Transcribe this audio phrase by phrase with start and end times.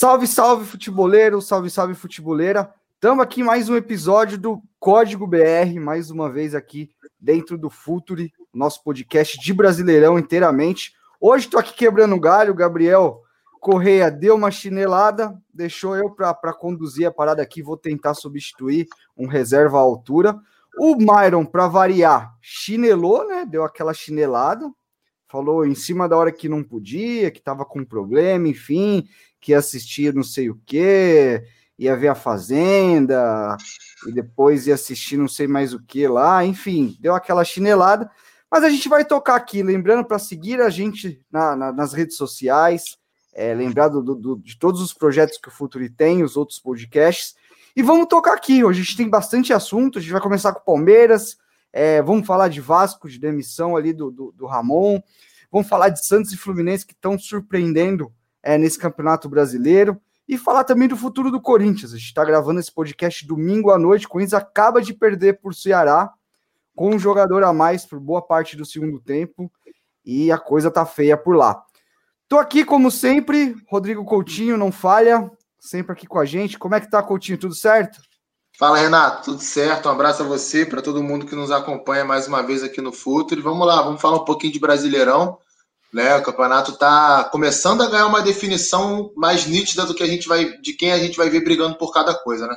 [0.00, 2.72] Salve, salve, futeboleiro, salve, salve, futeboleira.
[2.94, 6.88] Estamos aqui mais um episódio do Código BR, mais uma vez aqui
[7.20, 10.94] dentro do Futuri, nosso podcast de Brasileirão inteiramente.
[11.20, 13.20] Hoje estou aqui quebrando galho, Gabriel
[13.60, 19.26] Correia deu uma chinelada, deixou eu para conduzir a parada aqui, vou tentar substituir um
[19.26, 20.34] reserva à altura.
[20.78, 23.44] O Myron, para variar, chinelou, né?
[23.44, 24.66] Deu aquela chinelada,
[25.28, 29.06] falou em cima da hora que não podia, que estava com problema, enfim,
[29.40, 31.42] que ia assistir não sei o quê,
[31.78, 33.56] ia ver a Fazenda,
[34.06, 38.10] e depois ia assistir não sei mais o que lá, enfim, deu aquela chinelada.
[38.50, 42.16] Mas a gente vai tocar aqui, lembrando para seguir a gente na, na, nas redes
[42.16, 42.98] sociais,
[43.32, 47.34] é, lembrar do, do, de todos os projetos que o Futuri tem, os outros podcasts.
[47.76, 48.64] E vamos tocar aqui.
[48.64, 49.98] Hoje a gente tem bastante assunto.
[49.98, 51.38] A gente vai começar com Palmeiras,
[51.72, 55.00] é, vamos falar de Vasco, de demissão ali do, do, do, Ramon.
[55.50, 60.00] Vamos falar de Santos e Fluminense que estão surpreendendo é, nesse campeonato brasileiro.
[60.28, 61.92] E falar também do futuro do Corinthians.
[61.92, 64.06] A gente está gravando esse podcast domingo à noite.
[64.06, 66.12] O Corinthians acaba de perder por Ceará,
[66.76, 69.50] com um jogador a mais por boa parte do segundo tempo.
[70.04, 71.60] E a coisa tá feia por lá.
[72.28, 76.60] Tô aqui, como sempre, Rodrigo Coutinho, não falha, sempre aqui com a gente.
[76.60, 77.36] Como é que tá, Coutinho?
[77.36, 78.00] Tudo certo?
[78.56, 79.88] Fala, Renato, tudo certo?
[79.88, 82.92] Um abraço a você, para todo mundo que nos acompanha mais uma vez aqui no
[82.92, 83.42] Futuro.
[83.42, 85.38] Vamos lá, vamos falar um pouquinho de Brasileirão.
[85.92, 86.16] Né?
[86.16, 90.56] O campeonato está começando a ganhar uma definição mais nítida do que a gente vai,
[90.58, 92.56] de quem a gente vai ver brigando por cada coisa, né?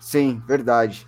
[0.00, 1.06] Sim, verdade.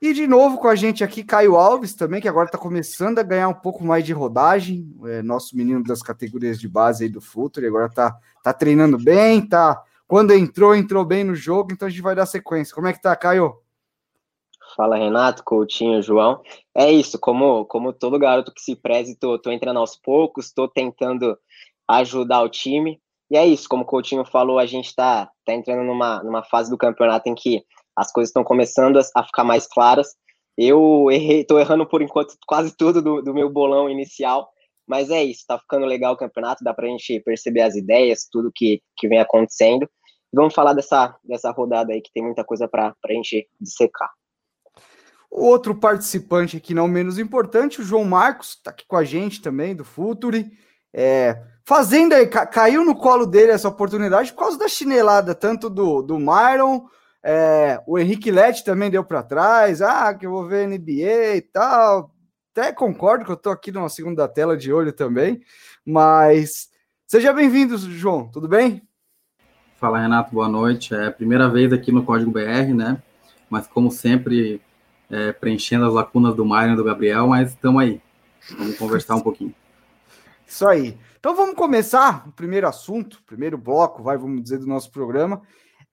[0.00, 3.22] E de novo com a gente aqui, Caio Alves também, que agora está começando a
[3.22, 4.92] ganhar um pouco mais de rodagem.
[5.04, 9.40] É, nosso menino das categorias de base aí do Futuro, agora está tá treinando bem,
[9.46, 9.80] tá
[10.12, 12.74] quando entrou, entrou bem no jogo, então a gente vai dar sequência.
[12.74, 13.54] Como é que tá, Caio?
[14.74, 16.42] Fala, Renato, Coutinho, João.
[16.74, 20.68] É isso, como, como todo garoto que se preze, tô, tô entrando aos poucos, tô
[20.68, 21.38] tentando
[21.88, 23.00] ajudar o time.
[23.30, 26.70] E é isso, como o Coutinho falou, a gente tá, tá entrando numa, numa fase
[26.70, 27.64] do campeonato em que
[27.96, 30.14] as coisas estão começando a, ficar mais claras.
[30.56, 34.50] Eu errei, tô errando por enquanto quase tudo do, do meu bolão inicial,
[34.86, 38.52] mas é isso, tá ficando legal o campeonato, dá pra gente perceber as ideias, tudo
[38.54, 39.88] que, que vem acontecendo.
[40.32, 44.10] Vamos falar dessa, dessa rodada aí que tem muita coisa para a gente dissecar.
[45.34, 49.74] Outro participante aqui, não menos importante, o João Marcos, está aqui com a gente também,
[49.74, 50.52] do Futuri.
[50.92, 56.02] É, fazendo aí, caiu no colo dele essa oportunidade por causa da chinelada, tanto do,
[56.02, 56.86] do Myron,
[57.22, 61.40] é, o Henrique Lete também deu para trás, ah, que eu vou ver NBA e
[61.40, 62.14] tal.
[62.54, 65.40] Até concordo que eu estou aqui numa segunda tela de olho também,
[65.82, 66.68] mas
[67.06, 68.86] seja bem-vindo, João, tudo bem?
[69.78, 70.94] Fala, Renato, boa noite.
[70.94, 73.02] É a primeira vez aqui no Código BR, né?
[73.48, 74.60] Mas, como sempre,
[75.12, 78.00] é, preenchendo as lacunas do Mário e do Gabriel, mas estamos aí.
[78.58, 79.54] Vamos conversar um pouquinho.
[80.46, 80.98] Isso aí.
[81.20, 85.42] Então vamos começar o primeiro assunto, primeiro bloco, vai, vamos dizer, do nosso programa.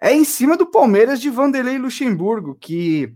[0.01, 3.13] É em cima do Palmeiras de Vanderlei Luxemburgo, que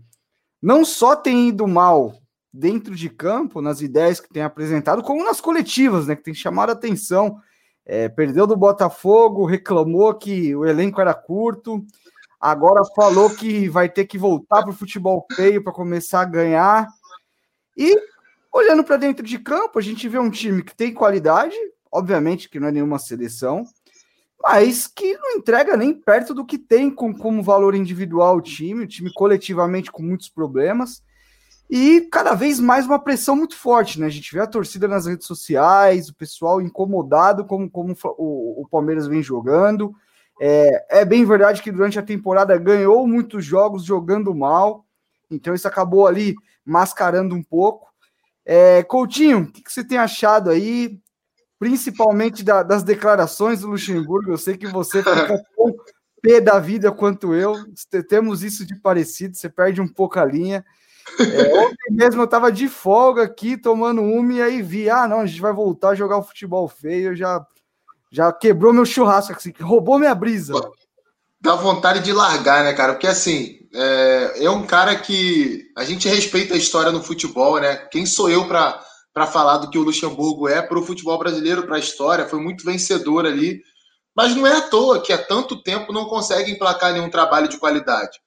[0.62, 2.14] não só tem ido mal
[2.52, 6.14] dentro de campo, nas ideias que tem apresentado, como nas coletivas, né?
[6.14, 7.40] Que tem chamado a atenção
[7.86, 11.84] é, perdeu do Botafogo, reclamou que o elenco era curto,
[12.44, 16.86] agora falou que vai ter que voltar para o futebol feio para começar a ganhar.
[17.74, 17.98] E
[18.52, 21.56] olhando para dentro de campo, a gente vê um time que tem qualidade,
[21.90, 23.64] obviamente que não é nenhuma seleção,
[24.42, 28.84] mas que não entrega nem perto do que tem com, como valor individual o time,
[28.84, 31.02] o time coletivamente com muitos problemas.
[31.70, 34.04] E cada vez mais uma pressão muito forte, né?
[34.04, 38.68] A gente vê a torcida nas redes sociais, o pessoal incomodado como, como o, o
[38.68, 39.94] Palmeiras vem jogando.
[40.46, 44.84] É, é, bem verdade que durante a temporada ganhou muitos jogos jogando mal,
[45.30, 47.88] então isso acabou ali mascarando um pouco.
[48.44, 50.98] É, Coutinho, o que, que, você tem achado aí,
[51.58, 54.32] principalmente da, das declarações do Luxemburgo?
[54.32, 55.74] Eu sei que você fica tão
[56.20, 57.54] pé da vida quanto eu,
[58.06, 60.62] temos isso de parecido, você perde um pouco a linha.
[61.20, 65.20] É, ontem mesmo eu tava de folga aqui, tomando uma, e aí vi, ah, não,
[65.20, 67.46] a gente vai voltar a jogar o futebol feio, já,
[68.14, 70.54] já quebrou meu churrasco, assim, roubou minha brisa.
[71.40, 72.92] Dá vontade de largar, né, cara?
[72.92, 77.74] Porque assim, é, é um cara que a gente respeita a história no futebol, né?
[77.90, 78.80] Quem sou eu para
[79.12, 82.40] para falar do que o Luxemburgo é para o futebol brasileiro, para a história, foi
[82.40, 83.62] muito vencedor ali.
[84.14, 87.56] Mas não é à toa que há tanto tempo não consegue emplacar nenhum trabalho de
[87.56, 88.18] qualidade.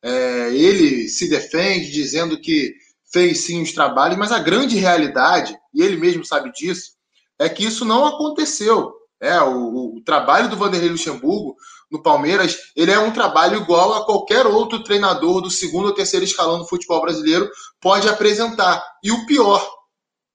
[0.00, 2.72] É, ele se defende dizendo que
[3.12, 6.92] fez sim os trabalhos, mas a grande realidade, e ele mesmo sabe disso,
[7.40, 8.95] é que isso não aconteceu.
[9.20, 11.56] É, o, o trabalho do Vanderlei Luxemburgo
[11.90, 16.24] no Palmeiras, ele é um trabalho igual a qualquer outro treinador do segundo ou terceiro
[16.24, 17.48] escalão do futebol brasileiro
[17.80, 18.84] pode apresentar.
[19.02, 19.66] E o pior,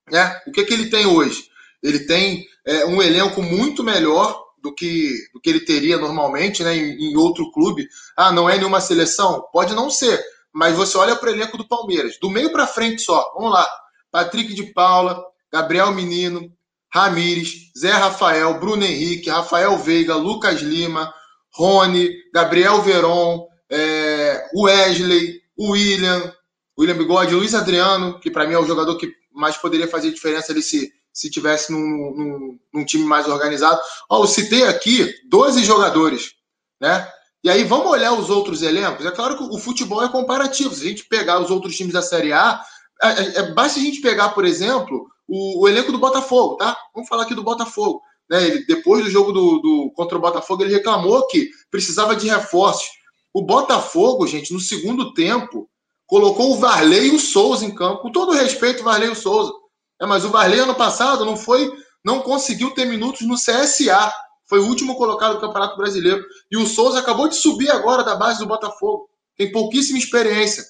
[0.09, 0.39] né?
[0.47, 1.43] O que, que ele tem hoje?
[1.83, 6.75] Ele tem é, um elenco muito melhor do que, do que ele teria normalmente né,
[6.75, 7.87] em, em outro clube.
[8.15, 9.45] Ah, não é nenhuma seleção?
[9.51, 10.23] Pode não ser,
[10.53, 13.31] mas você olha para o elenco do Palmeiras, do meio para frente só.
[13.35, 13.67] Vamos lá:
[14.11, 16.51] Patrick de Paula, Gabriel Menino,
[16.93, 21.13] Ramires, Zé Rafael, Bruno Henrique, Rafael Veiga, Lucas Lima,
[21.53, 26.33] Rony, Gabriel Veron, é, Wesley, William,
[26.77, 30.51] William Bigode, Luiz Adriano, que para mim é o jogador que mais poderia fazer diferença
[30.51, 33.79] ali se, se tivesse num, num, num time mais organizado.
[34.09, 36.33] Ó, eu citei aqui 12 jogadores,
[36.79, 37.07] né?
[37.43, 39.05] E aí vamos olhar os outros elencos.
[39.05, 40.75] É claro que o futebol é comparativo.
[40.75, 42.61] Se a gente pegar os outros times da Série A,
[43.01, 46.77] é, é, é basta a gente pegar, por exemplo, o, o, elenco do Botafogo, tá?
[46.93, 48.01] Vamos falar aqui do Botafogo.
[48.29, 48.43] Né?
[48.47, 52.89] Ele, depois do jogo do, do, contra o Botafogo, ele reclamou que precisava de reforços.
[53.33, 55.69] O Botafogo, gente, no segundo tempo,
[56.05, 58.01] colocou o Varley e o Souza em campo.
[58.01, 59.53] Com todo respeito, Varley e o Souza.
[60.01, 61.71] É, mas o Varley, ano passado, não foi,
[62.03, 64.11] não conseguiu ter minutos no CSA.
[64.49, 66.25] Foi o último colocado do Campeonato Brasileiro.
[66.51, 69.07] E o Souza acabou de subir agora da base do Botafogo.
[69.37, 70.61] Tem pouquíssima experiência.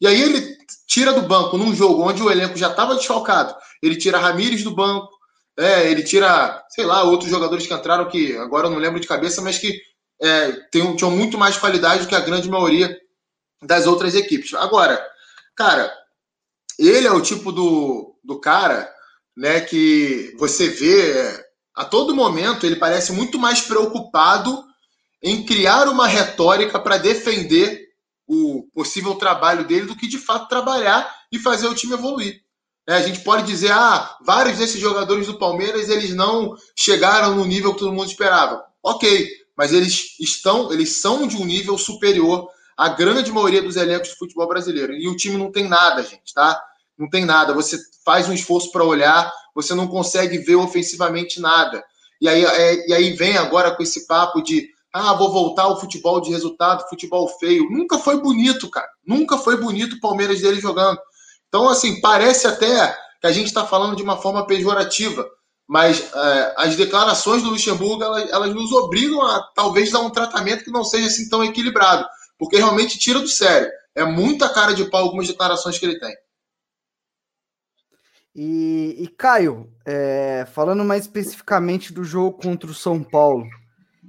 [0.00, 0.56] E aí ele
[0.86, 3.54] tira do banco num jogo onde o elenco já estava desfalcado.
[3.82, 5.08] Ele tira Ramires do banco.
[5.56, 9.08] É, ele tira, sei lá, outros jogadores que entraram que agora eu não lembro de
[9.08, 9.80] cabeça, mas que
[10.20, 12.96] é, tem, tinham muito mais qualidade do que a grande maioria
[13.62, 14.54] das outras equipes.
[14.54, 15.04] Agora,
[15.56, 15.92] cara,
[16.78, 18.88] ele é o tipo do, do cara
[19.36, 24.64] né, que você vê a todo momento, ele parece muito mais preocupado
[25.22, 27.87] em criar uma retórica para defender
[28.28, 32.42] o possível trabalho dele do que de fato trabalhar e fazer o time evoluir.
[32.86, 37.44] É, a gente pode dizer, ah, vários desses jogadores do Palmeiras eles não chegaram no
[37.44, 38.64] nível que todo mundo esperava.
[38.82, 44.10] Ok, mas eles estão, eles são de um nível superior a grande maioria dos elencos
[44.10, 44.92] de futebol brasileiro.
[44.92, 46.62] E o time não tem nada, gente, tá?
[46.96, 47.52] Não tem nada.
[47.52, 51.82] Você faz um esforço para olhar, você não consegue ver ofensivamente nada.
[52.20, 55.80] E aí, é, e aí vem agora com esse papo de ah, vou voltar ao
[55.80, 57.68] futebol de resultado, futebol feio.
[57.70, 58.88] Nunca foi bonito, cara.
[59.06, 60.98] Nunca foi bonito o Palmeiras dele jogando.
[61.48, 65.28] Então, assim, parece até que a gente está falando de uma forma pejorativa,
[65.66, 70.64] mas é, as declarações do Luxemburgo elas, elas, nos obrigam a talvez dar um tratamento
[70.64, 72.06] que não seja assim tão equilibrado
[72.38, 73.70] porque realmente tira do sério.
[73.94, 76.14] É muita cara de pau algumas declarações que ele tem.
[78.34, 83.44] E, e Caio, é, falando mais especificamente do jogo contra o São Paulo,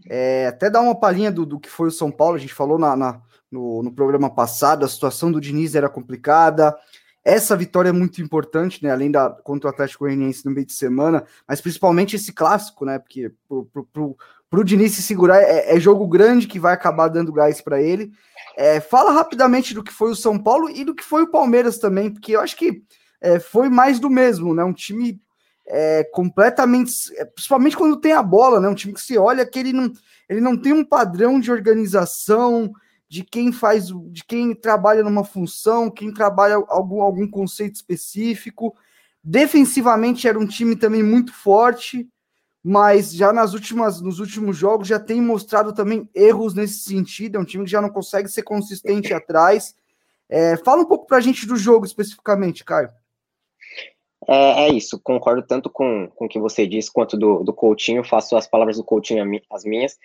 [0.10, 2.80] é, até dar uma palhinha do, do, que foi o São Paulo, a gente falou
[2.80, 3.22] na, na
[3.52, 6.76] no, no, programa passado, a situação do Diniz era complicada.
[7.24, 8.92] Essa vitória é muito importante, né?
[8.92, 12.98] Além da contra o Atlético Goianiense no meio de semana, mas principalmente esse clássico, né?
[12.98, 14.18] Porque pro, pro, pro,
[14.50, 17.82] para o Diniz se segurar, é, é, jogo grande que vai acabar dando gás para
[17.82, 18.12] ele.
[18.58, 21.78] É, fala rapidamente do que foi o São Paulo e do que foi o Palmeiras
[21.78, 22.82] também, porque eu acho que
[23.22, 24.64] é, foi mais do mesmo, né?
[24.64, 25.22] Um time
[25.69, 28.68] é, completamente, é, principalmente quando tem a bola, né?
[28.68, 29.94] Um time que se olha que ele não,
[30.27, 32.74] ele não tem um padrão de organização
[33.07, 38.75] de quem faz, de quem trabalha numa função, quem trabalha algum, algum conceito específico.
[39.24, 42.10] Defensivamente era um time também muito forte
[42.63, 47.38] mas já nas últimas, nos últimos jogos já tem mostrado também erros nesse sentido.
[47.38, 49.74] É um time que já não consegue ser consistente atrás.
[50.27, 52.89] É, fala um pouco para a gente do jogo especificamente, Caio.
[54.31, 58.03] É, é, isso, concordo tanto com, com o que você disse quanto do, do Coutinho,
[58.03, 59.98] faço as palavras do Coutinho as minhas.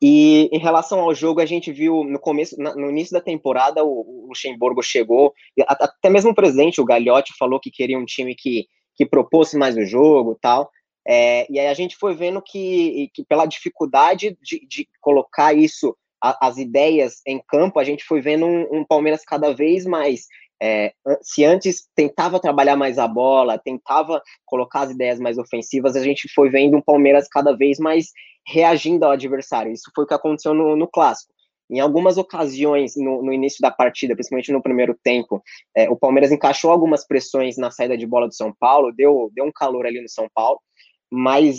[0.00, 4.26] E em relação ao jogo, a gente viu no começo, no início da temporada, o,
[4.28, 5.34] Luxemburgo chegou,
[5.66, 9.76] até mesmo o presidente, o Gagliotti, falou que queria um time que, que propôs mais
[9.76, 10.70] o jogo tal.
[11.04, 15.96] É, e aí a gente foi vendo que, que pela dificuldade de, de colocar isso,
[16.22, 20.26] a, as ideias em campo, a gente foi vendo um, um Palmeiras cada vez mais.
[20.62, 26.02] É, se antes tentava trabalhar mais a bola, tentava colocar as ideias mais ofensivas, a
[26.02, 28.06] gente foi vendo um Palmeiras cada vez mais
[28.46, 29.72] reagindo ao adversário.
[29.72, 31.34] Isso foi o que aconteceu no, no clássico.
[31.68, 35.42] Em algumas ocasiões, no, no, início da partida, principalmente no primeiro tempo,
[35.76, 39.44] é, o Palmeiras encaixou algumas pressões na saída de bola do São Paulo, deu, deu
[39.44, 40.60] um calor ali no São Paulo,
[41.10, 41.58] mas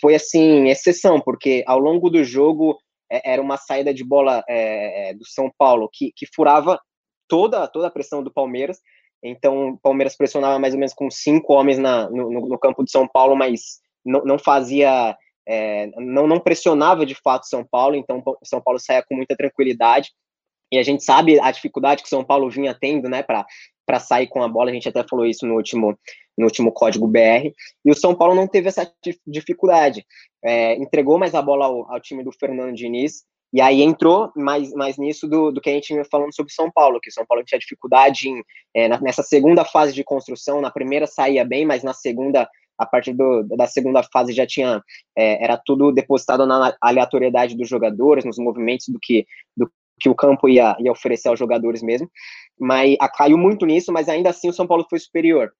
[0.00, 2.78] foi assim, exceção, porque ao longo do jogo
[3.10, 6.80] é, era uma saída de bola é, é, do São Paulo que, que furava
[7.32, 8.78] toda, toda a pressão do Palmeiras.
[9.22, 12.90] Então, o Palmeiras pressionava mais ou menos com cinco homens na, no, no campo de
[12.90, 15.16] São Paulo, mas não, não fazia,
[15.48, 17.96] é, não, não pressionava de fato São Paulo.
[17.96, 20.10] Então, São Paulo saía com muita tranquilidade.
[20.70, 24.42] E a gente sabe a dificuldade que São Paulo vinha tendo, né, para sair com
[24.42, 24.70] a bola.
[24.70, 25.98] A gente até falou isso no último,
[26.36, 27.50] no último código BR,
[27.82, 28.92] e o São Paulo não teve essa
[29.26, 30.04] dificuldade.
[30.44, 34.72] É, entregou mais a bola ao, ao, time do Fernando Diniz, e aí entrou mais,
[34.72, 37.44] mais nisso do, do que a gente vinha falando sobre São Paulo, que São Paulo
[37.44, 38.42] tinha dificuldade em,
[38.74, 43.12] é, nessa segunda fase de construção, na primeira saía bem, mas na segunda a partir
[43.12, 44.82] do, da segunda fase já tinha,
[45.16, 50.14] é, era tudo depositado na aleatoriedade dos jogadores, nos movimentos do que, do que o
[50.14, 52.10] campo ia, ia oferecer aos jogadores mesmo,
[52.58, 55.52] mas a, caiu muito nisso, mas ainda assim o São Paulo foi superior.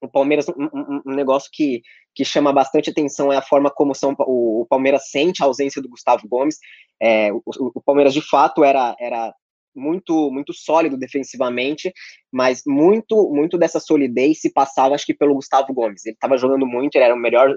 [0.00, 1.82] O Palmeiras, um, um, negócio que,
[2.14, 5.82] que chama bastante atenção é a forma como São, o, o Palmeiras sente a ausência
[5.82, 6.58] do Gustavo Gomes.
[7.00, 9.32] É, o, o, Palmeiras de fato era, era
[9.74, 11.92] muito muito sólido defensivamente,
[12.32, 16.04] mas muito muito dessa solidez se passava acho que pelo Gustavo Gomes.
[16.04, 17.54] Ele estava jogando muito, ele era o melhor,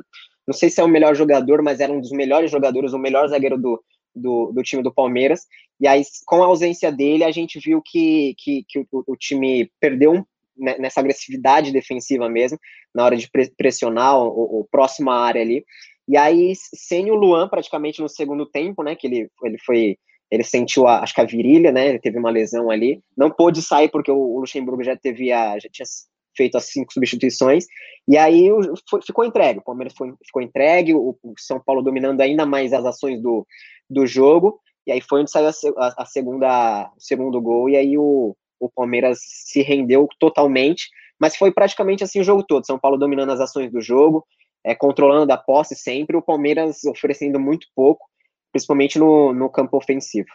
[0.48, 3.28] não sei se é o melhor jogador, mas era um dos melhores jogadores, o melhor
[3.28, 3.82] zagueiro do,
[4.16, 5.42] do, do time do Palmeiras.
[5.80, 9.72] E aí com a ausência dele, a gente viu que, que, que o, o time
[9.80, 10.24] perdeu um
[10.58, 12.60] nessa agressividade defensiva mesmo,
[12.94, 15.66] na hora de pressionar o, o próximo área ali.
[16.08, 19.98] E aí, sem o Luan praticamente no segundo tempo, né, que ele, ele foi
[20.34, 21.90] ele sentiu, a, acho que a virilha, né?
[21.90, 23.00] Ele teve uma lesão ali.
[23.16, 25.86] Não pôde sair porque o, Luxemburgo já teve a, já tinha
[26.36, 27.68] feito as cinco substituições.
[28.08, 28.50] E aí
[28.90, 29.60] foi, ficou entregue.
[29.60, 33.46] O Palmeiras foi, ficou entregue, o, o, São Paulo dominando ainda mais as ações do,
[33.88, 34.60] do jogo.
[34.88, 37.70] E aí foi onde saiu a, a, a segunda, o segundo gol.
[37.70, 40.90] E aí o, o Palmeiras se rendeu totalmente.
[41.20, 42.66] Mas foi praticamente assim o jogo todo.
[42.66, 44.26] São Paulo dominando as ações do jogo,
[44.64, 46.18] é, controlando a posse sempre.
[46.18, 48.06] O Palmeiras oferecendo muito pouco
[48.54, 50.30] principalmente no, no campo ofensivo.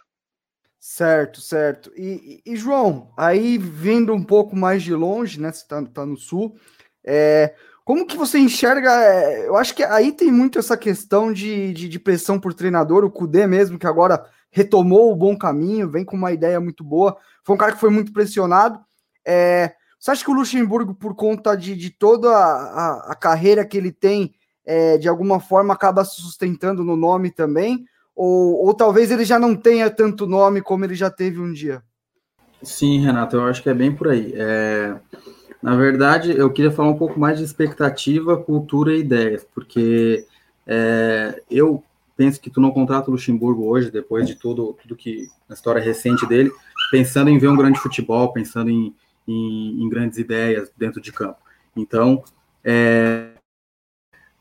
[0.81, 1.93] Certo, certo.
[1.97, 5.53] E, e, João, aí vindo um pouco mais de longe, né?
[5.53, 6.57] Você tá, tá no sul,
[7.05, 8.93] é, como que você enxerga?
[8.93, 13.05] É, eu acho que aí tem muito essa questão de, de, de, pressão por treinador,
[13.05, 17.17] o Kudê mesmo, que agora retomou o bom caminho, vem com uma ideia muito boa.
[17.45, 18.81] Foi um cara que foi muito pressionado.
[19.27, 23.77] É, você acha que o Luxemburgo, por conta de, de toda a, a, carreira que
[23.77, 27.85] ele tem, é, de alguma forma acaba se sustentando no nome também?
[28.15, 31.83] Ou, ou talvez ele já não tenha tanto nome como ele já teve um dia?
[32.63, 34.33] Sim, Renato, eu acho que é bem por aí.
[34.35, 34.97] É...
[35.61, 40.25] Na verdade, eu queria falar um pouco mais de expectativa, cultura e ideias, porque
[40.65, 41.83] é, eu
[42.19, 45.81] penso que tu não contrata o Luxemburgo hoje, depois de tudo, tudo que a história
[45.81, 46.51] recente dele,
[46.91, 48.93] pensando em ver um grande futebol, pensando em,
[49.27, 51.39] em, em grandes ideias dentro de campo.
[51.77, 52.25] Então,
[52.65, 53.29] é,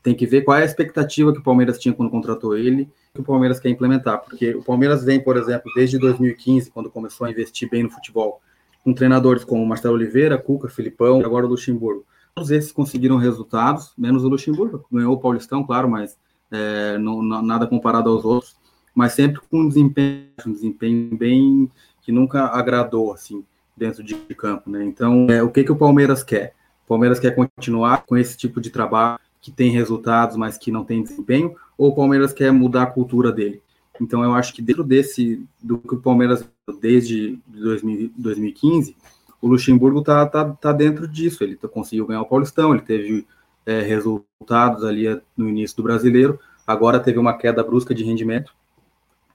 [0.02, 3.20] tem que ver qual é a expectativa que o Palmeiras tinha quando contratou ele, que
[3.20, 7.30] o Palmeiras quer implementar, porque o Palmeiras vem, por exemplo, desde 2015, quando começou a
[7.30, 8.40] investir bem no futebol,
[8.82, 12.04] com treinadores como Marcelo Oliveira, Cuca, Filipão e agora o Luxemburgo.
[12.34, 16.18] Todos esses conseguiram resultados, menos o Luxemburgo, ganhou o Paulistão, claro, mas
[16.50, 18.56] é, não, nada comparado aos outros,
[18.94, 21.70] mas sempre com um desempenho, um desempenho bem
[22.02, 23.44] que nunca agradou, assim,
[23.76, 24.84] dentro de campo, né?
[24.84, 26.54] Então, é, o que, que o Palmeiras quer?
[26.84, 30.84] O Palmeiras quer continuar com esse tipo de trabalho, que tem resultados, mas que não
[30.84, 33.62] tem desempenho, ou o Palmeiras quer mudar a cultura dele.
[34.00, 36.48] Então eu acho que dentro desse do que o Palmeiras
[36.80, 38.96] desde 2000, 2015,
[39.40, 41.42] o Luxemburgo tá, tá, tá dentro disso.
[41.42, 43.26] Ele conseguiu ganhar o Paulistão, ele teve
[43.68, 46.40] é, resultados ali no início do Brasileiro.
[46.66, 48.54] Agora teve uma queda brusca de rendimento,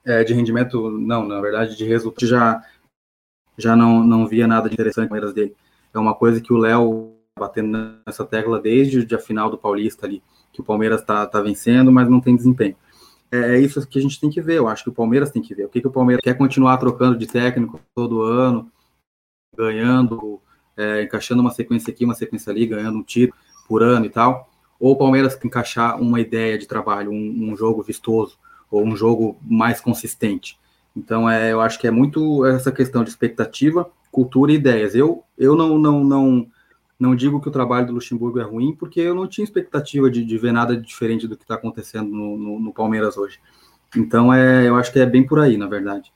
[0.04, 2.60] é, de rendimento não, na verdade de resultado já
[3.56, 5.54] já não não via nada de interessante Palmeiras dele.
[5.94, 10.20] É uma coisa que o Léo batendo nessa tecla desde a final do Paulista ali,
[10.52, 12.76] que o Palmeiras está tá vencendo, mas não tem desempenho.
[13.30, 15.42] É, é isso que a gente tem que ver, eu acho que o Palmeiras tem
[15.42, 15.66] que ver.
[15.66, 18.68] O que, que o Palmeiras quer continuar trocando de técnico todo ano,
[19.56, 20.40] ganhando,
[20.76, 24.50] é, encaixando uma sequência aqui, uma sequência ali, ganhando um título por ano e tal,
[24.78, 28.38] ou o Palmeiras encaixar uma ideia de trabalho, um, um jogo vistoso,
[28.70, 30.58] ou um jogo mais consistente.
[30.96, 34.94] Então, é, eu acho que é muito essa questão de expectativa, cultura e ideias.
[34.94, 36.46] Eu, eu não, não, não,
[36.98, 40.24] não digo que o trabalho do Luxemburgo é ruim, porque eu não tinha expectativa de,
[40.24, 43.40] de ver nada diferente do que está acontecendo no, no, no, Palmeiras hoje.
[43.96, 46.12] Então, é, eu acho que é bem por aí, na verdade.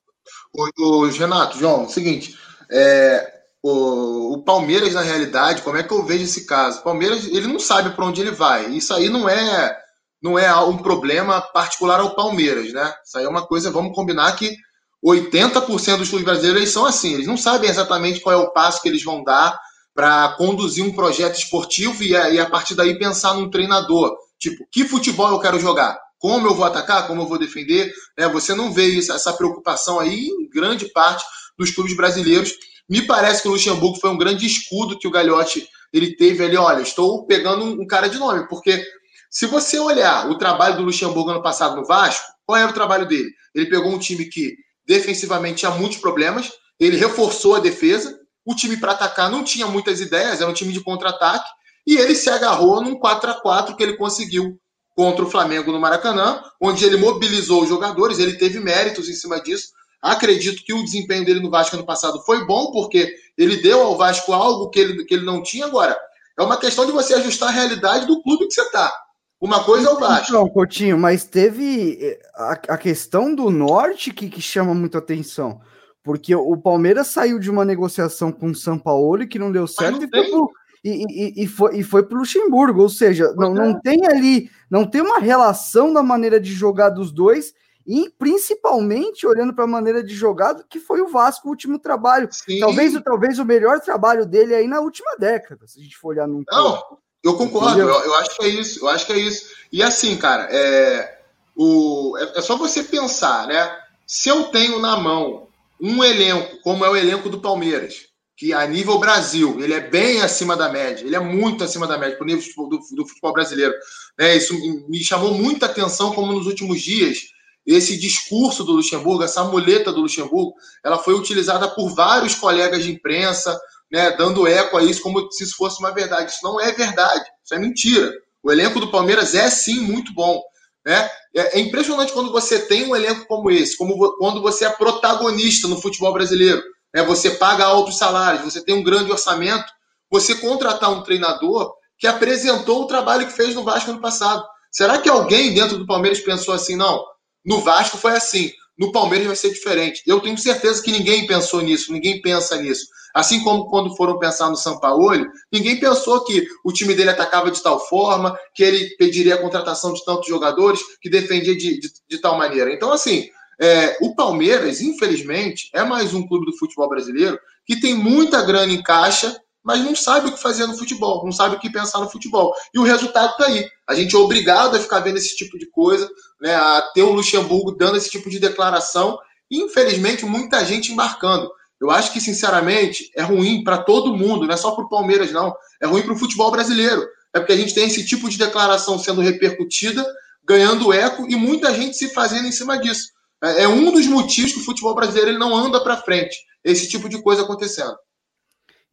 [0.53, 2.39] O, o Renato, João, é o seguinte,
[2.71, 6.81] é, o, o, Palmeiras, na realidade, como é que eu vejo esse caso?
[6.81, 8.71] O Palmeiras, ele não sabe para onde ele vai.
[8.71, 9.77] Isso aí não é
[10.21, 12.93] não é um problema particular ao Palmeiras, né?
[13.05, 14.57] Isso aí é uma coisa, vamos combinar que
[15.05, 18.89] 80% dos clubes brasileiros são assim, eles não sabem exatamente qual é o passo que
[18.89, 19.57] eles vão dar
[19.95, 24.17] para conduzir um projeto esportivo e a, e a partir daí pensar num treinador.
[24.39, 25.99] Tipo, que futebol eu quero jogar?
[26.19, 27.07] Como eu vou atacar?
[27.07, 27.93] Como eu vou defender?
[28.17, 31.25] É, você não vê isso, essa preocupação aí em grande parte
[31.57, 32.53] dos clubes brasileiros.
[32.89, 36.57] Me parece que o Luxemburgo foi um grande escudo que o Gagliotti ele teve ali.
[36.57, 38.83] Olha, estou pegando um, cara de nome, porque
[39.31, 43.07] se você olhar o trabalho do Luxemburgo ano passado no Vasco, qual era o trabalho
[43.07, 43.31] dele?
[43.55, 48.79] Ele pegou um time que defensivamente tinha muitos problemas, ele reforçou a defesa, o time
[48.79, 51.49] para atacar não tinha muitas ideias, era um time de contra-ataque,
[51.87, 54.59] e ele se agarrou num 4 a 4 que ele conseguiu
[54.97, 59.41] contra o Flamengo no Maracanã, onde ele mobilizou os jogadores, ele teve méritos em cima
[59.41, 59.69] disso.
[60.01, 63.97] Acredito que o desempenho dele no Vasco ano passado foi bom, porque ele deu ao
[63.97, 65.97] Vasco algo que ele, que ele não tinha agora.
[66.39, 68.93] É uma questão de você ajustar a realidade do clube que você está.
[69.41, 70.33] Uma coisa é o Vasco.
[70.33, 75.61] Não, Coutinho, mas teve eh, a, a questão do norte que, que chama muita atenção.
[76.03, 80.01] Porque o Palmeiras saiu de uma negociação com o São Paulo que não deu certo
[80.01, 80.51] não e, foi pro,
[80.85, 82.83] e, e, e, foi, e foi para o Luxemburgo.
[82.83, 83.81] Ou seja, não, não é.
[83.81, 87.53] tem ali, não tem uma relação da maneira de jogar dos dois,
[87.89, 92.29] e principalmente olhando para a maneira de jogar que foi o Vasco o último trabalho.
[92.61, 96.29] Talvez, talvez o melhor trabalho dele aí na última década, se a gente for olhar
[96.29, 96.45] num.
[96.47, 99.55] Não, eu concordo, eu, eu, acho que é isso, eu acho que é isso.
[99.73, 101.19] E assim, cara, é,
[101.57, 103.75] o, é, é só você pensar, né?
[104.07, 105.49] Se eu tenho na mão
[105.81, 110.21] um elenco, como é o elenco do Palmeiras, que a nível Brasil, ele é bem
[110.21, 113.33] acima da média, ele é muito acima da média, para o nível do, do, futebol
[113.33, 113.75] brasileiro.
[114.19, 114.55] É, isso
[114.89, 117.38] me chamou muita atenção, como nos últimos dias,
[117.75, 122.91] esse discurso do Luxemburgo, essa muleta do Luxemburgo, ela foi utilizada por vários colegas de
[122.91, 123.59] imprensa,
[123.93, 126.31] né, dando eco a isso como se isso fosse uma verdade.
[126.31, 128.11] Isso não é verdade, isso é mentira.
[128.43, 130.43] O elenco do Palmeiras é sim muito bom.
[130.87, 131.11] Né?
[131.37, 135.69] É, é impressionante quando você tem um elenco como esse, como quando você é protagonista
[135.69, 136.63] no futebol brasileiro.
[136.95, 137.03] Né?
[137.03, 139.71] Você paga altos salários, você tem um grande orçamento,
[140.11, 144.43] você contratar um treinador que apresentou o trabalho que fez no Vasco no passado.
[144.71, 147.05] Será que alguém dentro do Palmeiras pensou assim, não?
[147.45, 150.03] No Vasco foi assim, no Palmeiras vai ser diferente.
[150.07, 152.87] Eu tenho certeza que ninguém pensou nisso, ninguém pensa nisso.
[153.15, 157.63] Assim como quando foram pensar no Sampaoli, ninguém pensou que o time dele atacava de
[157.63, 162.19] tal forma, que ele pediria a contratação de tantos jogadores, que defendia de, de, de
[162.19, 162.73] tal maneira.
[162.73, 163.29] Então, assim,
[163.61, 168.73] é, o Palmeiras, infelizmente, é mais um clube do futebol brasileiro que tem muita grana
[168.73, 171.99] em caixa, mas não sabe o que fazer no futebol, não sabe o que pensar
[171.99, 172.55] no futebol.
[172.73, 173.69] E o resultado está aí.
[173.89, 176.09] A gente é obrigado a ficar vendo esse tipo de coisa,
[176.41, 179.19] né, a ter o Luxemburgo dando esse tipo de declaração,
[179.51, 181.51] e infelizmente muita gente embarcando.
[181.81, 185.31] Eu acho que, sinceramente, é ruim para todo mundo, não é só para o Palmeiras,
[185.31, 185.55] não.
[185.81, 187.07] É ruim para o futebol brasileiro.
[187.33, 190.05] É porque a gente tem esse tipo de declaração sendo repercutida,
[190.45, 193.11] ganhando eco e muita gente se fazendo em cima disso.
[193.43, 196.37] É, é um dos motivos que o futebol brasileiro ele não anda para frente.
[196.65, 197.97] Esse tipo de coisa acontecendo.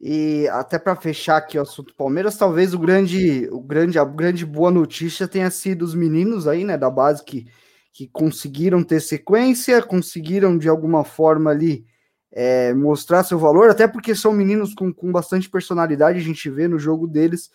[0.00, 4.44] E até para fechar aqui o assunto Palmeiras, talvez o grande, o grande, a grande
[4.44, 7.46] boa notícia tenha sido os meninos aí, né, da base que,
[7.92, 11.86] que conseguiram ter sequência, conseguiram de alguma forma ali
[12.30, 16.68] é, mostrar seu valor, até porque são meninos com, com bastante personalidade, a gente vê
[16.68, 17.50] no jogo deles.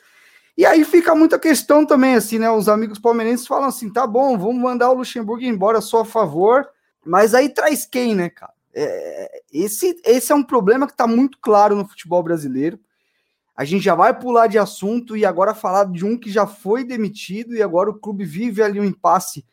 [0.58, 2.50] E aí fica muita questão também, assim, né?
[2.50, 6.68] Os amigos palmeirenses falam assim: tá bom, vamos mandar o Luxemburgo embora só a favor,
[7.06, 8.54] mas aí traz quem, né, cara?
[8.74, 12.80] É, esse, esse é um problema que está muito claro no futebol brasileiro.
[13.56, 16.84] A gente já vai pular de assunto e agora falar de um que já foi
[16.84, 19.46] demitido e agora o clube vive ali um impasse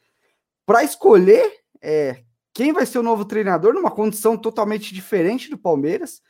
[0.65, 1.51] para escolher
[1.83, 2.23] é,
[2.55, 6.21] quem vai ser o novo treinador numa condição totalmente diferente do Palmeiras,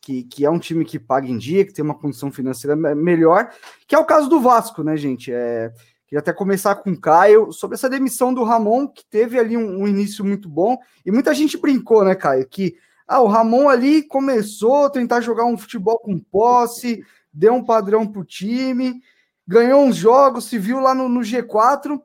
[0.00, 3.50] que, que é um time que paga em dia, que tem uma condição financeira melhor,
[3.86, 5.32] que é o caso do Vasco, né, gente?
[5.32, 5.72] É,
[6.08, 9.82] queria até começar com o Caio sobre essa demissão do Ramon, que teve ali um,
[9.82, 14.02] um início muito bom, e muita gente brincou, né, Caio, que ah, o Ramon ali
[14.02, 19.00] começou a tentar jogar um futebol com posse, deu um padrão pro time,
[19.46, 22.00] ganhou uns jogos, se viu lá no, no G4.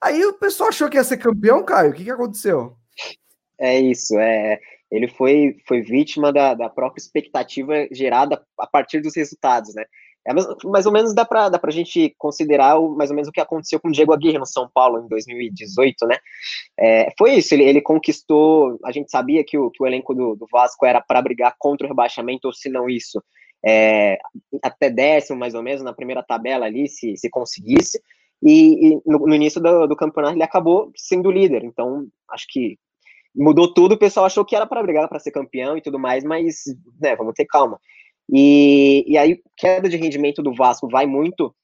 [0.00, 1.90] Aí o pessoal achou que ia ser campeão, Caio.
[1.90, 2.76] O que, que aconteceu?
[3.58, 4.58] É isso, é.
[4.90, 9.84] Ele foi, foi vítima da, da própria expectativa gerada a partir dos resultados, né?
[10.24, 13.32] É mais, ou menos dá para dá a gente considerar o, mais ou menos o
[13.32, 16.16] que aconteceu com o Diego Aguirre no São Paulo em 2018, né?
[16.78, 18.78] É, foi isso, ele, ele conquistou.
[18.84, 21.86] A gente sabia que o, que o elenco do, do Vasco era para brigar contra
[21.86, 23.20] o rebaixamento, ou se não isso,
[23.66, 24.16] é,
[24.62, 28.00] até décimo mais ou menos na primeira tabela ali, se, se conseguisse.
[28.42, 32.76] E, e no, no, início do, do campeonato ele acabou sendo líder, então acho que
[33.34, 36.24] mudou tudo, o pessoal achou que era para brigar para ser campeão e tudo mais,
[36.24, 36.64] mas,
[37.00, 37.80] né, vamos ter calma.
[38.32, 41.54] E, e aí, queda de rendimento do Vasco vai muito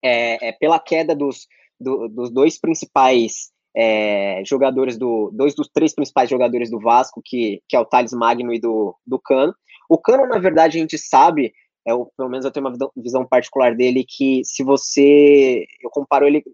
[0.00, 1.48] é, é pela queda dos,
[1.80, 5.30] do, dos dois principais é, jogadores do.
[5.32, 8.96] Dois dos três principais jogadores do Vasco, que, que é o Thales Magno e do,
[9.04, 9.52] do Cano.
[9.88, 11.52] O Cano, na verdade, a gente sabe,
[11.86, 15.66] é, pelo menos eu tenho uma visão particular dele, que se você.
[15.82, 16.44] Eu comparo ele,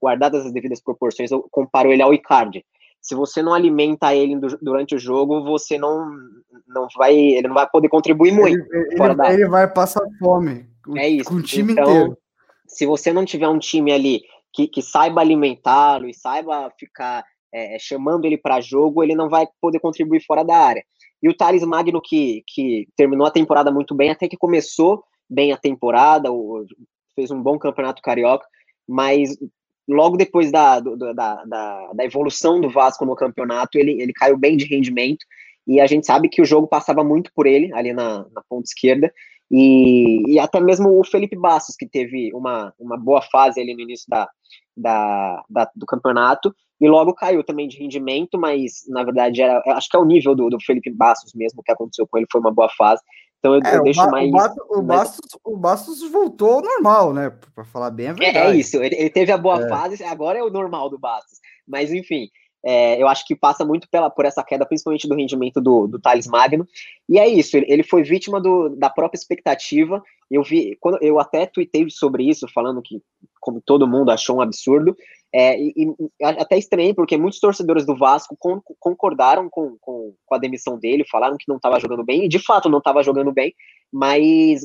[0.00, 2.64] guardadas as devidas proporções, eu comparo ele ao Icardi
[3.02, 6.08] se você não alimenta ele durante o jogo, você não,
[6.68, 8.64] não vai, ele não vai poder contribuir muito.
[8.72, 10.66] Ele, ele, ele vai passar fome.
[10.96, 11.28] É isso.
[11.28, 12.18] Com o time então, inteiro.
[12.66, 17.76] Se você não tiver um time ali que, que saiba alimentá-lo e saiba ficar é,
[17.78, 20.84] chamando ele para jogo, ele não vai poder contribuir fora da área.
[21.20, 25.52] E o Thales Magno, que, que terminou a temporada muito bem, até que começou bem
[25.52, 26.28] a temporada,
[27.16, 28.46] fez um bom campeonato carioca,
[28.88, 29.36] mas
[29.88, 34.36] logo depois da, do, da, da, da, evolução do Vasco no campeonato, ele, ele caiu
[34.36, 35.24] bem de rendimento,
[35.66, 38.64] e a gente sabe que o jogo passava muito por ele, ali na, na ponta
[38.64, 39.12] esquerda,
[39.50, 43.82] E, e até mesmo o Felipe Bastos, que teve uma, uma boa fase ali no
[43.82, 44.26] início da,
[44.76, 49.88] da, da, do campeonato, e logo caiu também de rendimento, mas na verdade era, acho
[49.88, 52.50] que é o nível do, do Felipe Bastos mesmo que aconteceu com ele, foi uma
[52.50, 53.02] boa fase.
[53.42, 54.28] Então eu, é, eu deixo mais.
[54.28, 57.32] O Bastos, o, Bastos, o Bastos voltou ao normal, né?
[57.52, 58.38] Para falar bem a verdade.
[58.38, 59.68] É, é isso, ele, ele, teve a boa é.
[59.68, 61.40] fase, agora é o normal do Bastos.
[61.66, 62.28] Mas enfim,
[62.64, 65.98] é, eu acho que passa muito pela, por essa queda, principalmente do rendimento do, do
[65.98, 66.64] Thales Magno.
[67.08, 70.00] E é isso, ele, ele foi vítima do, da própria expectativa.
[70.30, 73.02] Eu vi, quando eu até tuitei sobre isso, falando que,
[73.42, 74.96] como todo mundo, achou um absurdo.
[75.34, 80.34] É, e, e, até estranhei, porque muitos torcedores do Vasco con, concordaram com, com, com,
[80.34, 83.32] a demissão dele, falaram que não estava jogando bem, e de fato não estava jogando
[83.32, 83.54] bem,
[83.90, 84.60] mas,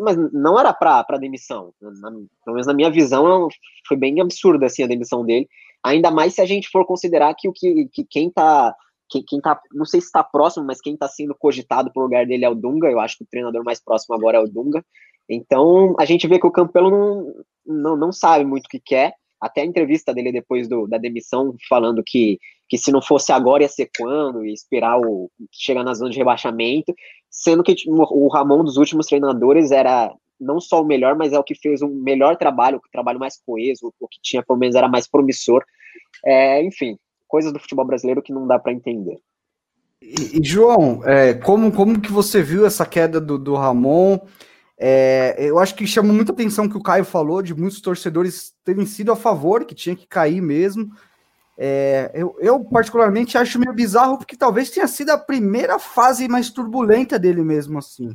[0.00, 1.74] mas não era para demissão.
[1.80, 3.48] Na, pelo menos na minha visão,
[3.86, 5.48] foi bem absurda assim, a demissão dele.
[5.84, 8.74] Ainda mais se a gente for considerar que o que, que quem tá.
[9.06, 12.04] Quem, quem tá, não sei se está próximo, mas quem está sendo cogitado para o
[12.04, 12.90] lugar dele é o Dunga.
[12.90, 14.82] Eu acho que o treinador mais próximo agora é o Dunga.
[15.28, 17.34] Então a gente vê que o Campelo não,
[17.66, 19.14] não, não sabe muito o que quer.
[19.40, 23.62] Até a entrevista dele depois do, da demissão, falando que, que se não fosse agora
[23.62, 26.94] ia ser quando, e esperar o chegar na zona de rebaixamento,
[27.30, 30.10] sendo que tipo, o Ramon dos últimos treinadores era
[30.40, 33.38] não só o melhor, mas é o que fez o melhor trabalho, o trabalho mais
[33.44, 35.62] coeso, o que tinha pelo menos era mais promissor.
[36.24, 36.96] É, enfim,
[37.28, 39.18] coisas do futebol brasileiro que não dá para entender.
[40.00, 44.18] E, e João, é, como, como que você viu essa queda do, do Ramon?
[44.86, 48.84] É, eu acho que chama muita atenção que o Caio falou de muitos torcedores terem
[48.84, 50.92] sido a favor, que tinha que cair mesmo.
[51.56, 56.50] É, eu, eu, particularmente acho meio bizarro porque talvez tenha sido a primeira fase mais
[56.50, 58.14] turbulenta dele mesmo assim.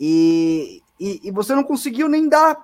[0.00, 2.58] E, e, e você não conseguiu nem dar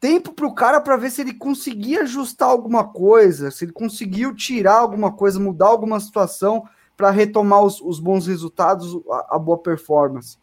[0.00, 4.34] tempo para o cara para ver se ele conseguia ajustar alguma coisa, se ele conseguiu
[4.34, 6.64] tirar alguma coisa, mudar alguma situação
[6.96, 10.36] para retomar os, os, bons resultados, a, a boa performance.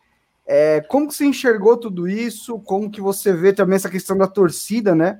[0.46, 2.60] É, como que você enxergou tudo isso?
[2.60, 5.20] Como que você vê também essa questão da torcida, né?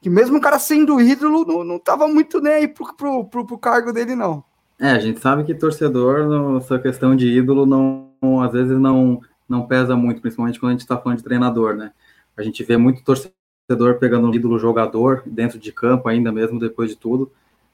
[0.00, 3.46] Que mesmo o cara sendo ídolo, não, não tava muito nem aí pro, pro, pro,
[3.46, 4.42] pro cargo dele, não.
[4.80, 9.66] É, a gente sabe que torcedor, essa questão de ídolo, não, às vezes não, não
[9.66, 11.92] pesa muito, principalmente quando a gente está falando de treinador, né?
[12.36, 16.90] A gente vê muito torcedor pegando um ídolo jogador dentro de campo, ainda mesmo depois
[16.90, 17.30] de tudo,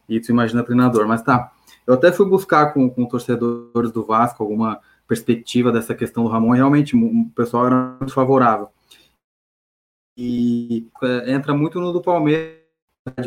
[0.06, 1.08] e tu imagina treinador.
[1.08, 1.50] Mas tá,
[1.86, 4.80] eu até fui buscar com, com torcedores do Vasco alguma
[5.10, 8.68] perspectiva dessa questão do Ramon, realmente o pessoal era muito favorável.
[10.16, 12.60] E é, entra muito no do Palmeiras,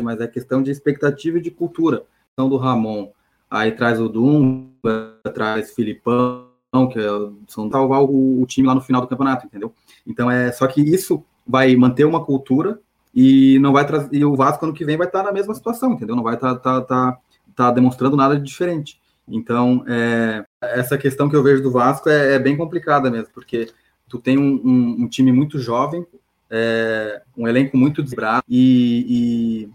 [0.02, 2.06] mas é questão de expectativa e de cultura.
[2.32, 3.12] Então, do Ramon,
[3.50, 6.48] aí traz o Dunga, traz Filipão,
[6.90, 7.06] que é,
[7.48, 9.70] são salvar o, o, time lá no final do campeonato, entendeu?
[10.06, 12.80] Então é só que isso vai manter uma cultura
[13.14, 15.92] e não vai trazer e o Vasco ano que vem vai estar na mesma situação,
[15.92, 16.16] entendeu?
[16.16, 17.18] Não vai estar tá, tá, tá,
[17.54, 18.98] tá demonstrando nada de diferente.
[19.28, 23.70] Então é, essa questão que eu vejo do Vasco é, é bem complicada mesmo, porque
[24.08, 26.06] tu tem um, um, um time muito jovem,
[26.50, 29.66] é, um elenco muito desbrado e,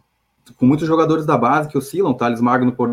[0.47, 2.89] e, com muitos jogadores da base que oscilam, Thales Magno por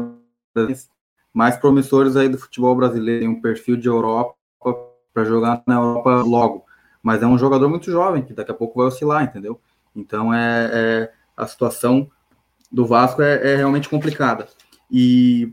[1.33, 4.35] mais promissores aí do futebol brasileiro, tem um perfil de Europa
[5.13, 6.65] para jogar na Europa logo.
[7.03, 9.61] Mas é um jogador muito jovem, que daqui a pouco vai oscilar, entendeu?
[9.95, 12.11] Então é, é a situação
[12.71, 14.49] do Vasco é, é, realmente complicada.
[14.91, 15.53] E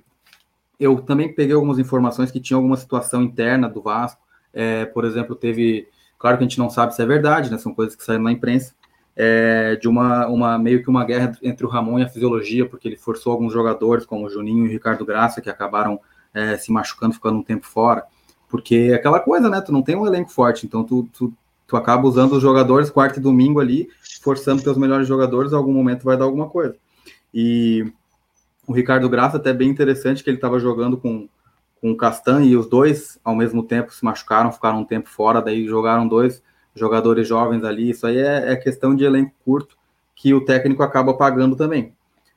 [0.83, 4.21] eu também peguei algumas informações que tinha alguma situação interna do Vasco.
[4.53, 5.87] É, por exemplo, teve.
[6.19, 7.57] Claro que a gente não sabe se é verdade, né?
[7.57, 8.73] São coisas que saem na imprensa
[9.15, 12.87] é, de uma, uma meio que uma guerra entre o Ramon e a fisiologia, porque
[12.87, 15.99] ele forçou alguns jogadores, como o Juninho e o Ricardo Graça, que acabaram
[16.33, 18.05] é, se machucando, ficando um tempo fora.
[18.49, 19.61] Porque é aquela coisa, né?
[19.61, 21.33] Tu não tem um elenco forte, então tu, tu,
[21.67, 23.89] tu acaba usando os jogadores quarta e domingo ali,
[24.21, 26.75] forçando teus melhores jogadores, em algum momento vai dar alguma coisa.
[27.33, 27.91] E
[28.67, 31.28] o Ricardo Graça até bem interessante que ele estava jogando com,
[31.82, 35.41] com o Castan e os dois ao mesmo tempo se machucaram, ficaram um tempo fora,
[35.41, 36.41] daí jogaram dois
[36.76, 39.78] jogadores jovens ali, isso aí é, é questão de elenco curto
[40.15, 41.93] que o técnico acaba pagando também.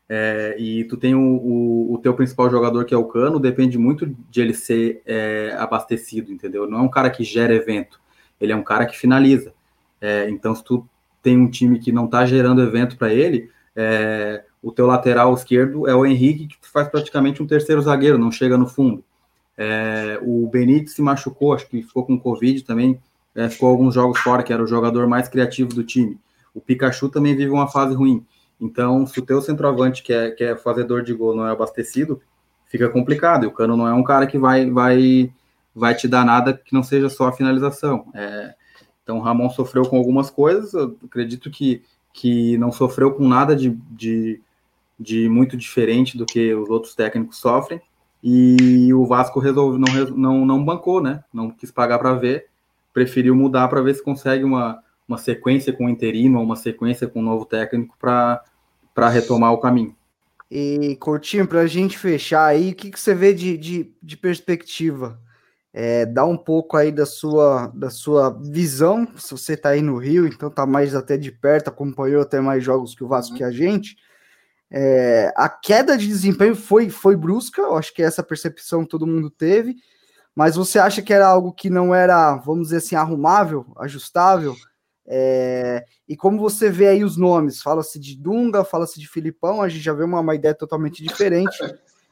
[0.08, 3.76] É, e tu tem o, o, o, teu principal jogador, que é o Cano, depende
[3.76, 6.68] muito de ele ser é, abastecido, entendeu?
[6.68, 8.00] Não é um cara que gera evento,
[8.40, 9.52] ele é um cara que finaliza.
[10.00, 10.86] É, então, se tu
[11.22, 15.88] tem um time que não está gerando evento para ele, é, o teu lateral esquerdo
[15.88, 19.04] é o Henrique, que faz praticamente um terceiro zagueiro, não chega no fundo.
[19.56, 23.00] É, o Benítez se machucou, acho que ficou com Covid também,
[23.34, 26.18] é, ficou alguns jogos fora, que era o jogador mais criativo do time.
[26.54, 28.24] O Pikachu também vive uma fase ruim.
[28.60, 32.20] Então, se o teu centroavante, que é, que é fazedor de gol, não é abastecido,
[32.66, 33.44] fica complicado.
[33.44, 35.30] E o Cano não é um cara que vai, vai,
[35.74, 38.06] vai te dar nada que não seja só a finalização.
[38.14, 38.54] É,
[39.02, 43.54] então, o Ramon sofreu com algumas coisas, eu acredito que, que não sofreu com nada
[43.54, 44.40] de, de,
[44.98, 47.80] de muito diferente do que os outros técnicos sofrem.
[48.22, 51.22] E o Vasco resolve, não, não, não bancou, né?
[51.32, 52.46] Não quis pagar para ver
[52.96, 57.20] preferiu mudar para ver se consegue uma, uma sequência com o interino, uma sequência com
[57.20, 58.40] o novo técnico para
[59.10, 59.94] retomar o caminho.
[60.50, 64.16] E, Coutinho, para a gente fechar aí, o que, que você vê de, de, de
[64.16, 65.20] perspectiva?
[65.74, 69.98] É, dá um pouco aí da sua, da sua visão, se você está aí no
[69.98, 73.36] Rio, então tá mais até de perto, acompanhou até mais jogos que o Vasco uhum.
[73.36, 73.94] que a gente.
[74.70, 79.30] É, a queda de desempenho foi, foi brusca, eu acho que essa percepção todo mundo
[79.30, 79.76] teve,
[80.34, 84.54] mas você acha que era algo que não era, vamos dizer assim, arrumável, ajustável?
[85.06, 87.62] É, e como você vê aí os nomes?
[87.62, 91.56] Fala-se de Dunga, fala-se de Filipão, a gente já vê uma, uma ideia totalmente diferente.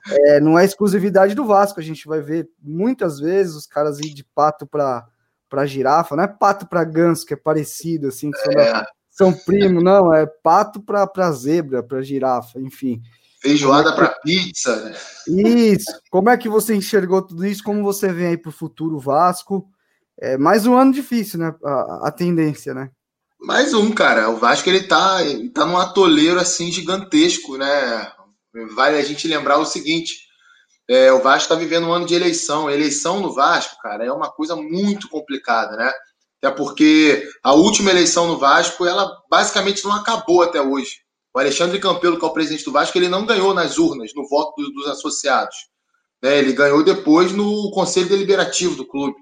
[0.06, 4.14] É, não é exclusividade do Vasco, a gente vai ver muitas vezes os caras ir
[4.14, 5.06] de pato para
[5.48, 8.84] para girafa, não é pato para ganso, que é parecido, assim, que é.
[9.14, 13.00] São primo, não, é pato para zebra, para girafa, enfim.
[13.40, 14.74] Feijoada é para pizza.
[14.77, 14.96] Né?
[15.29, 15.87] Isso.
[16.11, 17.62] Como é que você enxergou tudo isso?
[17.62, 19.68] Como você vê aí para o futuro Vasco?
[20.18, 21.55] É mais um ano difícil, né?
[21.64, 22.90] A, a, tendência, né?
[23.38, 24.31] Mais um, cara.
[24.31, 28.11] O Vasco ele tá, ele tá num atoleiro assim gigantesco, né?
[28.74, 30.24] Vale a gente lembrar o seguinte:
[30.88, 32.66] é, o Vasco está vivendo um ano de eleição.
[32.66, 35.92] A eleição no Vasco, cara, é uma coisa muito complicada, né?
[36.44, 40.98] Até porque a última eleição no Vasco, ela basicamente não acabou até hoje.
[41.33, 44.28] O Alexandre Campelo, que é o presidente do Vasco, ele não ganhou nas urnas, no
[44.28, 45.57] voto dos, dos associados.
[46.22, 46.38] Né?
[46.38, 49.16] Ele ganhou depois no Conselho Deliberativo do clube.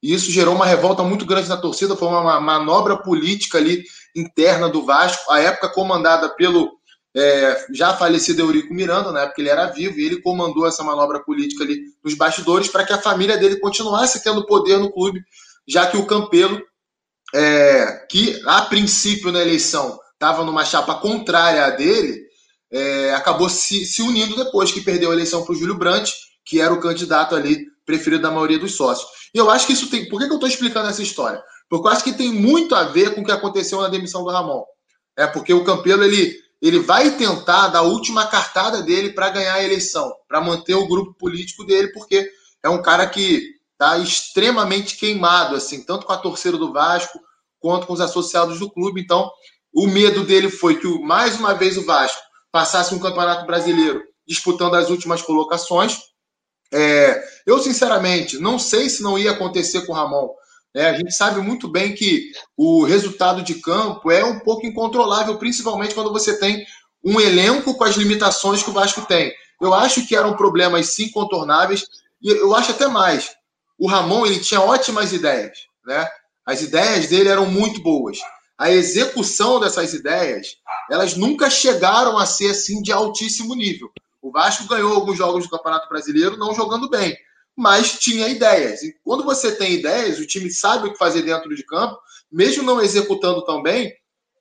[0.00, 3.82] E isso gerou uma revolta muito grande na torcida, foi uma manobra política ali
[4.14, 6.78] interna do Vasco, a época comandada pelo
[7.16, 11.18] é, já falecido Eurico Miranda, na época ele era vivo, e ele comandou essa manobra
[11.24, 15.20] política ali nos bastidores para que a família dele continuasse tendo poder no clube,
[15.68, 16.62] já que o Campelo,
[17.34, 22.26] é, que a princípio na eleição estava numa chapa contrária à dele,
[22.70, 26.12] é, acabou se, se unindo depois que perdeu a eleição para o Júlio Brandt,
[26.44, 29.08] que era o candidato ali preferido da maioria dos sócios.
[29.34, 30.08] E eu acho que isso tem.
[30.08, 31.42] Por que, que eu estou explicando essa história?
[31.68, 34.30] Porque eu acho que tem muito a ver com o que aconteceu na demissão do
[34.30, 34.62] Ramon.
[35.16, 39.54] É porque o Campelo ele ele vai tentar dar a última cartada dele para ganhar
[39.54, 42.28] a eleição, para manter o grupo político dele, porque
[42.62, 47.20] é um cara que está extremamente queimado, assim, tanto com a torcida do Vasco
[47.60, 49.00] quanto com os associados do clube.
[49.00, 49.30] Então,
[49.72, 54.74] o medo dele foi que mais uma vez o Vasco passasse um campeonato brasileiro disputando
[54.74, 56.00] as últimas colocações.
[56.72, 60.28] É, eu, sinceramente, não sei se não ia acontecer com o Ramon.
[60.74, 65.38] É, a gente sabe muito bem que o resultado de campo é um pouco incontrolável,
[65.38, 66.66] principalmente quando você tem
[67.04, 69.32] um elenco com as limitações que o Vasco tem.
[69.60, 71.86] Eu acho que eram problemas sim contornáveis
[72.20, 73.37] e eu acho até mais.
[73.78, 76.06] O Ramon ele tinha ótimas ideias, né?
[76.44, 78.18] As ideias dele eram muito boas.
[78.56, 80.56] A execução dessas ideias,
[80.90, 83.88] elas nunca chegaram a ser assim de altíssimo nível.
[84.20, 87.16] O Vasco ganhou alguns jogos do Campeonato Brasileiro não jogando bem,
[87.56, 88.82] mas tinha ideias.
[88.82, 91.96] E quando você tem ideias, o time sabe o que fazer dentro de campo,
[92.30, 93.92] mesmo não executando tão bem,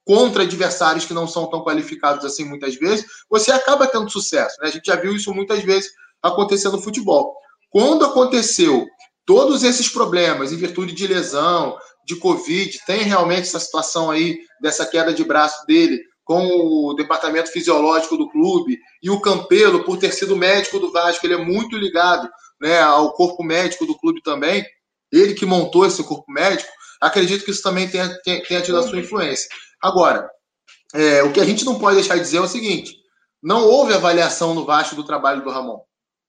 [0.04, 4.56] contra adversários que não são tão qualificados assim muitas vezes, você acaba tendo sucesso.
[4.62, 4.69] Né?
[4.69, 5.91] A gente já viu isso muitas vezes
[6.23, 7.36] acontecer no futebol.
[7.69, 8.88] Quando aconteceu
[9.27, 14.85] todos esses problemas, em virtude de lesão, de Covid, tem realmente essa situação aí dessa
[14.85, 20.13] queda de braço dele com o departamento fisiológico do clube e o Campelo, por ter
[20.13, 24.65] sido médico do Vasco, ele é muito ligado né, ao corpo médico do clube também,
[25.11, 26.69] ele que montou esse corpo médico,
[27.01, 29.47] acredito que isso também tenha, tenha, tido a sua influência.
[29.81, 30.29] Agora,
[30.93, 32.95] é, o que a gente não pode deixar de dizer é o seguinte:
[33.43, 35.79] não houve avaliação no Vasco do trabalho do Ramon.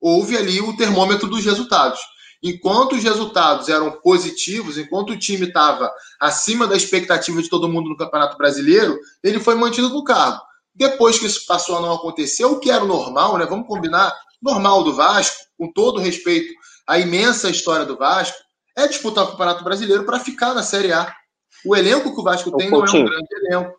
[0.01, 1.99] Houve ali o termômetro dos resultados.
[2.43, 7.91] Enquanto os resultados eram positivos, enquanto o time estava acima da expectativa de todo mundo
[7.91, 10.41] no Campeonato Brasileiro, ele foi mantido no cargo.
[10.75, 13.45] Depois que isso passou a não acontecer, o que era normal, né?
[13.45, 16.55] Vamos combinar, normal do Vasco, com todo respeito
[16.87, 18.39] à imensa história do Vasco,
[18.77, 21.13] é disputar o Campeonato Brasileiro para ficar na Série A.
[21.67, 23.75] O elenco que o Vasco tem não é um grande elenco.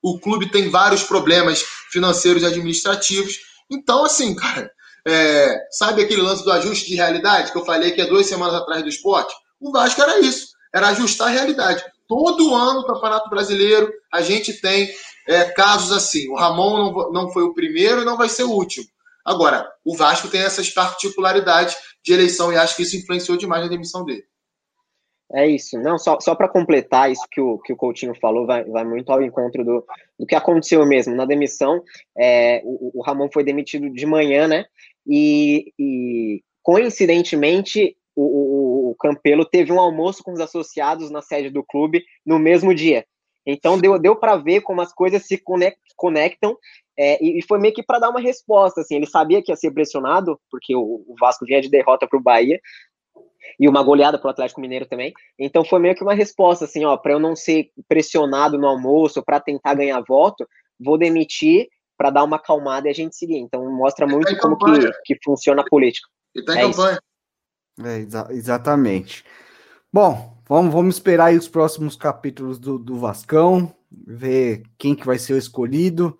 [0.00, 3.38] O clube tem vários problemas financeiros e administrativos.
[3.68, 4.70] Então, assim, cara,
[5.06, 8.54] é, sabe aquele lance do ajuste de realidade que eu falei que é duas semanas
[8.54, 9.34] atrás do esporte?
[9.60, 11.84] O Vasco era isso, era ajustar a realidade.
[12.08, 14.90] Todo ano no Campeonato Brasileiro a gente tem
[15.28, 16.28] é, casos assim.
[16.28, 18.86] O Ramon não, não foi o primeiro e não vai ser o último.
[19.24, 23.70] Agora, o Vasco tem essas particularidades de eleição e acho que isso influenciou demais na
[23.70, 24.24] demissão dele.
[25.32, 25.78] É isso.
[25.80, 29.10] Não, só, só para completar isso que o, que o Coutinho falou, vai, vai muito
[29.10, 29.84] ao encontro do,
[30.18, 31.14] do que aconteceu mesmo.
[31.14, 31.82] Na demissão,
[32.16, 34.66] é, o, o Ramon foi demitido de manhã, né?
[35.06, 41.50] E, e coincidentemente, o, o, o, Campelo teve um almoço com os associados na sede
[41.50, 43.04] do clube no mesmo dia.
[43.46, 45.42] Então deu, deu para ver como as coisas se
[45.96, 46.56] conectam
[46.96, 49.72] é, e, foi meio que para dar uma resposta, assim, ele sabia que ia ser
[49.72, 52.60] pressionado, porque o, o Vasco vinha de derrota para o Bahia,
[53.58, 55.12] e uma goleada pro Atlético Mineiro também.
[55.38, 59.22] Então foi meio que uma resposta assim, ó, para eu não ser pressionado no almoço,
[59.22, 60.46] para tentar ganhar voto,
[60.80, 63.38] vou demitir para dar uma acalmada e a gente seguir.
[63.38, 66.08] Então mostra muito tá como que, que funciona a política.
[66.34, 67.00] E tá em é campanha.
[67.82, 69.24] É, exa exatamente.
[69.92, 75.18] Bom, vamos, vamos esperar aí os próximos capítulos do, do Vascão, ver quem que vai
[75.18, 76.18] ser o escolhido,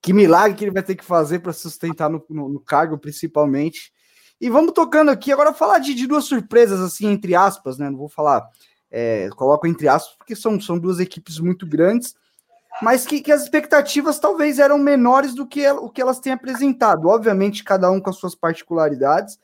[0.00, 3.92] que milagre que ele vai ter que fazer para sustentar no, no, no, cargo, principalmente.
[4.40, 7.88] E vamos tocando aqui agora falar de, de, duas surpresas, assim, entre aspas, né?
[7.88, 8.48] Não vou falar,
[8.90, 12.14] é, coloco entre aspas, porque são, são duas equipes muito grandes,
[12.80, 17.08] mas que, que as expectativas talvez eram menores do que o que elas têm apresentado.
[17.08, 19.38] Obviamente, cada um com as suas particularidades,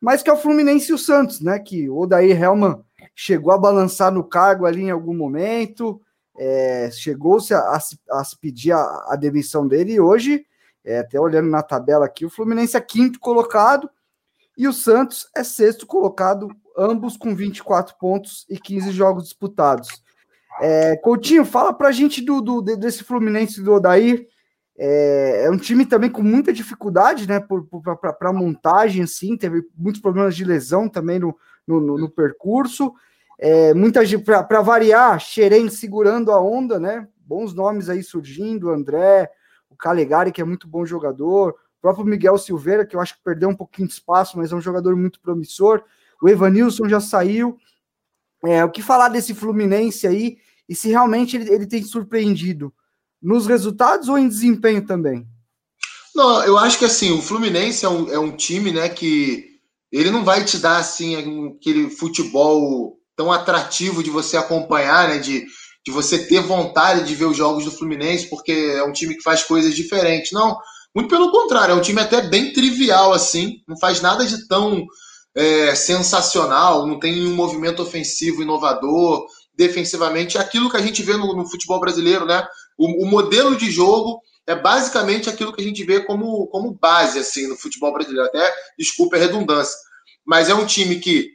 [0.00, 1.58] mas que é o Fluminense e o Santos, né?
[1.58, 6.00] Que o Odair Helman chegou a balançar no cargo ali em algum momento,
[6.38, 7.78] é, chegou-se a, a,
[8.10, 10.46] a, pedir a, a, demissão dele, e hoje,
[10.84, 13.90] é, até olhando na tabela aqui, o Fluminense é quinto colocado
[14.56, 19.88] e o Santos é sexto colocado, ambos com 24 pontos e 15 jogos disputados.
[20.60, 24.26] É, Coutinho, fala pra gente do, do desse Fluminense do Odair.
[24.80, 27.44] É, é, um time também com muita dificuldade, né,
[28.18, 32.94] para montagem, assim, teve muitos problemas de lesão também no, no, no, percurso.
[33.40, 34.00] É, muita
[34.46, 37.08] para variar, Xeren segurando a onda, né?
[37.18, 39.28] Bons nomes aí surgindo, André,
[39.68, 43.22] o Calegari, que é muito bom jogador, o próprio Miguel Silveira, que eu acho que
[43.24, 45.82] perdeu um pouquinho de espaço, mas é um jogador muito promissor.
[46.22, 47.56] O Evanilson já saiu.
[48.44, 52.72] É, o que falar desse Fluminense aí e se realmente ele, ele tem surpreendido
[53.20, 55.26] nos resultados ou em desempenho também?
[56.14, 59.48] Não, eu acho que assim, o Fluminense é um, é um time, né, que
[59.90, 61.16] ele não vai te dar assim
[61.56, 65.18] aquele futebol tão atrativo de você acompanhar, né?
[65.18, 65.44] De,
[65.84, 69.22] de você ter vontade de ver os jogos do Fluminense, porque é um time que
[69.22, 70.30] faz coisas diferentes.
[70.30, 70.56] Não,
[70.94, 74.86] muito pelo contrário, é um time até bem trivial, assim, não faz nada de tão
[75.34, 79.26] é, sensacional, não tem um movimento ofensivo inovador,
[79.58, 82.46] defensivamente, é aquilo que a gente vê no, no futebol brasileiro, né?
[82.78, 87.18] O, o, modelo de jogo é basicamente aquilo que a gente vê como, como base,
[87.18, 88.28] assim, no futebol brasileiro.
[88.28, 89.76] Até, desculpa a redundância.
[90.24, 91.32] Mas é um time que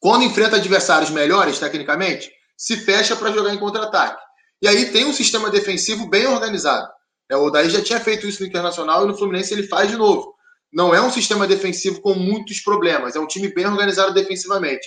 [0.00, 4.22] quando enfrenta adversários melhores, tecnicamente, se fecha para jogar em contra-ataque.
[4.62, 6.88] E aí tem um sistema defensivo bem organizado.
[7.28, 9.96] É, o Daí já tinha feito isso no Internacional e no Fluminense ele faz de
[9.96, 10.32] novo.
[10.72, 14.86] Não é um sistema defensivo com muitos problemas, é um time bem organizado defensivamente.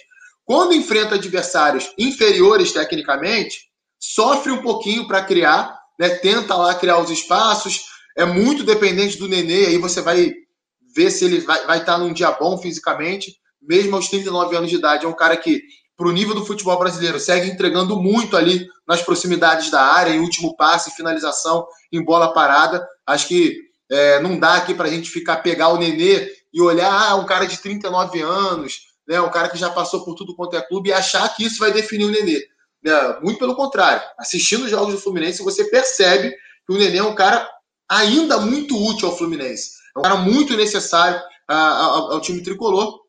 [0.51, 6.09] Quando enfrenta adversários inferiores tecnicamente, sofre um pouquinho para criar, né?
[6.09, 7.85] tenta lá criar os espaços,
[8.17, 10.33] é muito dependente do Nenê, aí você vai
[10.93, 14.75] ver se ele vai, vai estar num dia bom fisicamente mesmo aos 39 anos de
[14.75, 15.05] idade.
[15.05, 15.63] É um cara que,
[15.95, 20.19] para o nível do futebol brasileiro, segue entregando muito ali nas proximidades da área, em
[20.19, 22.85] último passe, finalização, em bola parada.
[23.07, 23.57] Acho que
[23.89, 27.25] é, não dá aqui para a gente ficar, pegar o Nenê e olhar, ah, um
[27.25, 30.87] cara de 39 anos, né, um cara que já passou por tudo quanto é clube,
[30.87, 32.45] e achar que isso vai definir o Nenê.
[32.85, 34.01] É, muito pelo contrário.
[34.17, 37.45] Assistindo os jogos do Fluminense, você percebe que o Nenê é um cara
[37.89, 39.71] ainda muito útil ao Fluminense.
[39.93, 43.01] É um cara muito necessário ao, ao time tricolor.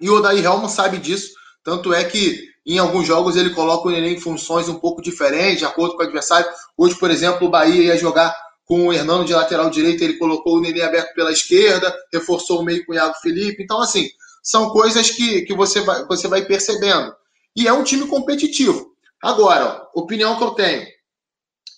[0.00, 3.90] E o Odair Helman sabe disso, tanto é que em alguns jogos ele coloca o
[3.90, 6.50] Nenê em funções um pouco diferentes, de acordo com o adversário.
[6.78, 8.34] Hoje, por exemplo, o Bahia ia jogar
[8.64, 12.64] com o Hernando de lateral direito, ele colocou o Nenê aberto pela esquerda, reforçou o
[12.64, 13.62] meio com o Iago Felipe.
[13.62, 14.08] Então, assim,
[14.42, 17.14] são coisas que, que você, vai, você vai percebendo.
[17.54, 18.92] E é um time competitivo.
[19.22, 20.86] Agora, opinião que eu tenho.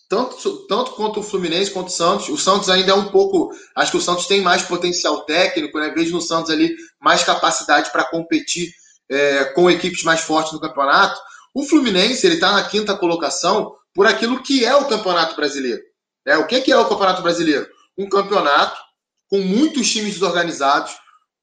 [0.09, 2.29] Tanto, tanto quanto o Fluminense quanto o Santos.
[2.29, 3.53] O Santos ainda é um pouco.
[3.77, 5.91] Acho que o Santos tem mais potencial técnico, né?
[5.91, 8.73] Vejo no Santos ali mais capacidade para competir
[9.11, 11.21] é, com equipes mais fortes no campeonato.
[11.55, 15.83] O Fluminense ele está na quinta colocação por aquilo que é o Campeonato Brasileiro.
[16.27, 17.67] É, o que, que é o Campeonato Brasileiro?
[17.97, 18.81] Um campeonato
[19.29, 20.93] com muitos times desorganizados,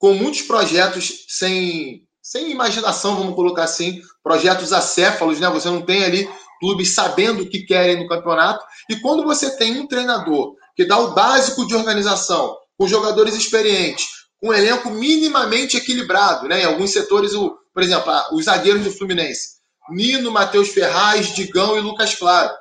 [0.02, 5.48] com muitos projetos sem, sem imaginação, vamos colocar assim, projetos acéfalos, né?
[5.52, 6.28] Você não tem ali
[6.60, 8.66] clubes sabendo o que querem no campeonato.
[8.90, 14.08] E quando você tem um treinador que dá o básico de organização, com jogadores experientes,
[14.40, 16.64] com um elenco minimamente equilibrado, né?
[16.64, 19.60] Em alguns setores, o, por exemplo, os zagueiros do Fluminense,
[19.92, 22.52] Nino, Matheus Ferraz, Digão e Lucas Claro.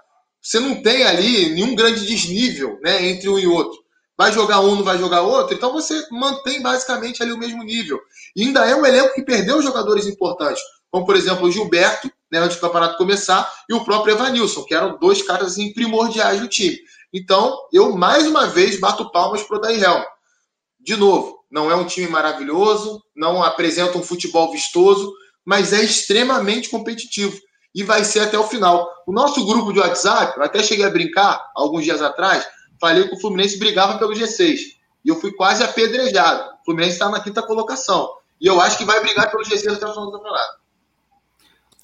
[0.43, 3.79] Você não tem ali nenhum grande desnível né, entre um e outro.
[4.21, 7.99] Vai jogar um, não vai jogar outro, então você mantém basicamente ali o mesmo nível.
[8.37, 12.39] E ainda é um elenco que perdeu jogadores importantes, como por exemplo o Gilberto, né,
[12.39, 16.49] antes do campeonato começar, e o próprio Evanilson, que eram dois caras assim, primordiais do
[16.49, 16.77] time.
[17.15, 20.05] Então, eu mais uma vez bato palmas para o Dairel.
[20.79, 25.15] De novo, não é um time maravilhoso, não apresenta um futebol vistoso,
[25.47, 27.41] mas é extremamente competitivo
[27.75, 28.87] e vai ser até o final.
[29.07, 32.47] O nosso grupo de WhatsApp, eu até cheguei a brincar alguns dias atrás,
[32.81, 34.59] falei que o Fluminense brigava pelo G6
[35.05, 36.55] e eu fui quase apedrejado.
[36.63, 38.11] O Fluminense está na quinta colocação.
[38.41, 40.61] E eu acho que vai brigar pelo G6 até o final do campeonato.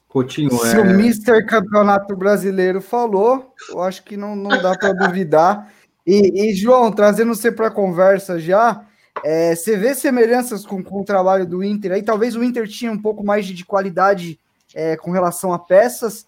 [0.08, 0.80] Coutinho, Se é...
[0.80, 5.70] o Mister Campeonato Brasileiro falou, eu acho que não, não dá para duvidar.
[6.06, 8.86] E, e, João, trazendo você para a conversa já,
[9.22, 12.02] é, você vê semelhanças com, com, o trabalho do Inter aí?
[12.02, 14.38] Talvez o Inter tinha um pouco mais de, de qualidade
[14.74, 16.26] é, com relação a peças,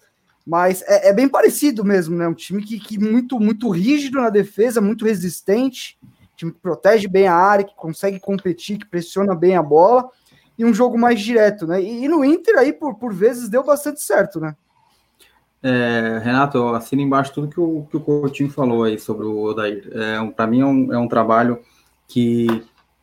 [0.49, 2.27] mas é, é, bem parecido mesmo, né?
[2.27, 5.95] Um time que, que muito, muito rígido na defesa, muito resistente,
[6.35, 10.09] time que protege bem a área, que consegue competir, que pressiona bem a bola
[10.57, 11.79] e um jogo mais direto, né?
[11.79, 14.55] E, e no Inter aí, por, por vezes, deu bastante certo, né?
[15.61, 19.37] É, Renato, eu assino embaixo tudo que o, que o Coutinho falou aí sobre o
[19.43, 19.87] Odair.
[19.91, 21.61] É, um, Para mim é um, é um trabalho
[22.07, 22.47] que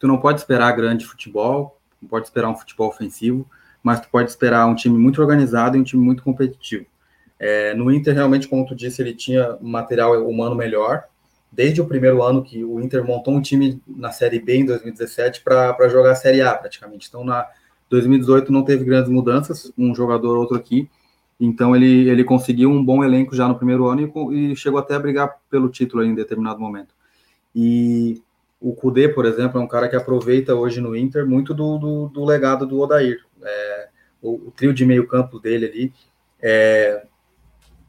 [0.01, 3.49] tu não pode esperar grande futebol, não pode esperar um futebol ofensivo,
[3.84, 6.86] mas tu pode esperar um time muito organizado e um time muito competitivo.
[7.39, 11.05] É, no Inter, realmente, como tu disse, ele tinha um material humano melhor,
[11.53, 15.43] desde o primeiro ano que o Inter montou um time na Série B em 2017
[15.43, 17.09] para jogar a Série A praticamente.
[17.09, 17.47] Então, na
[17.89, 20.89] 2018 não teve grandes mudanças, um jogador ou outro aqui.
[21.39, 24.95] Então, ele, ele conseguiu um bom elenco já no primeiro ano e, e chegou até
[24.95, 26.95] a brigar pelo título em determinado momento.
[27.55, 28.22] E
[28.61, 32.09] o Kudê, por exemplo, é um cara que aproveita hoje no Inter muito do, do,
[32.09, 33.24] do legado do Odair.
[33.43, 33.89] É,
[34.20, 35.93] o, o, trio de meio campo dele ali
[36.41, 37.07] é,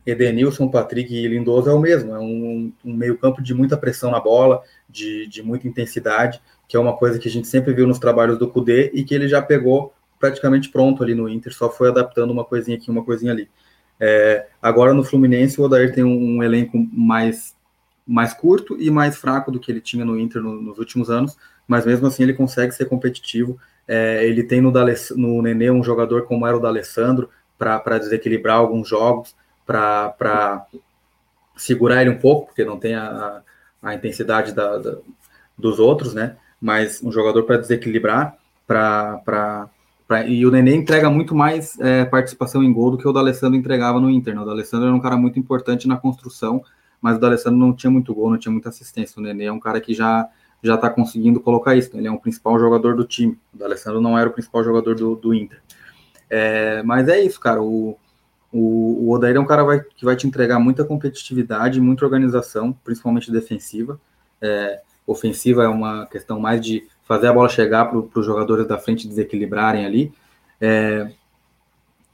[0.08, 4.22] Edenilson, Patrick e Lindoso é o mesmo, é um, um meio-campo de muita pressão na
[4.22, 8.00] bola, de, de, muita intensidade, que é uma coisa que a gente sempre viu nos
[8.00, 11.90] trabalhos do Cudê e que ele já pegou praticamente pronto ali no Inter, só foi
[11.90, 13.50] adaptando uma coisinha aqui, uma coisinha ali.
[14.00, 17.54] É, agora no Fluminense, o Odair tem um, um, elenco mais,
[18.08, 21.38] mais curto e mais fraco do que ele tinha no Inter no, nos últimos anos,
[21.68, 23.60] mas mesmo assim ele consegue ser competitivo.
[23.86, 24.72] É, ele tem no,
[25.18, 29.36] no Nenê um jogador como era o da Alessandro para desequilibrar alguns jogos
[29.68, 30.66] para
[31.58, 33.42] segurar ele um pouco, porque não tem a,
[33.84, 34.98] a intensidade da, da,
[35.58, 36.38] dos outros, né?
[36.60, 39.70] Mas um jogador para desequilibrar, para
[40.26, 44.00] e o Nenê entrega muito mais é, participação em gol do que o D'Alessandro entregava
[44.00, 44.34] no Inter.
[44.34, 44.42] Né?
[44.42, 46.64] O D'Alessandro era um cara muito importante na construção,
[47.02, 49.20] mas o D'Alessandro não tinha muito gol, não tinha muita assistência.
[49.20, 50.30] O Nenê é um cara que já
[50.64, 51.94] já está conseguindo colocar isso.
[51.94, 52.02] Né?
[52.02, 53.38] Ele é um principal jogador do time.
[53.54, 55.62] O D'Alessandro não era o principal jogador do, do Inter.
[56.30, 57.62] É, mas é isso, cara.
[57.62, 57.98] O,
[58.52, 62.74] o, o Odair é um cara vai, que vai te entregar muita competitividade, muita organização,
[62.84, 64.00] principalmente defensiva.
[64.42, 68.78] É, ofensiva é uma questão mais de fazer a bola chegar para os jogadores da
[68.78, 70.14] frente desequilibrarem ali.
[70.60, 71.12] É,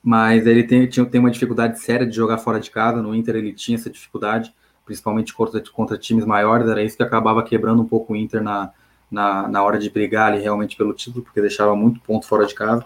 [0.03, 3.01] mas ele tem, tinha, tem uma dificuldade séria de jogar fora de casa.
[3.01, 4.53] No Inter ele tinha essa dificuldade,
[4.85, 6.67] principalmente contra, contra times maiores.
[6.67, 8.71] Era isso que acabava quebrando um pouco o Inter na,
[9.09, 12.53] na, na hora de brigar ali realmente pelo título, porque deixava muito ponto fora de
[12.53, 12.85] casa.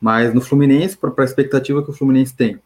[0.00, 2.60] Mas no Fluminense, para a expectativa que o Fluminense tem,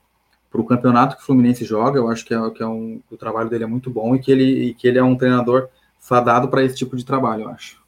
[0.51, 3.17] para o campeonato que o Fluminense joga, eu acho que, é, que é um, o
[3.17, 5.69] trabalho dele é muito bom e que ele, e que ele é um treinador
[5.99, 7.79] fadado para esse tipo de trabalho, eu acho.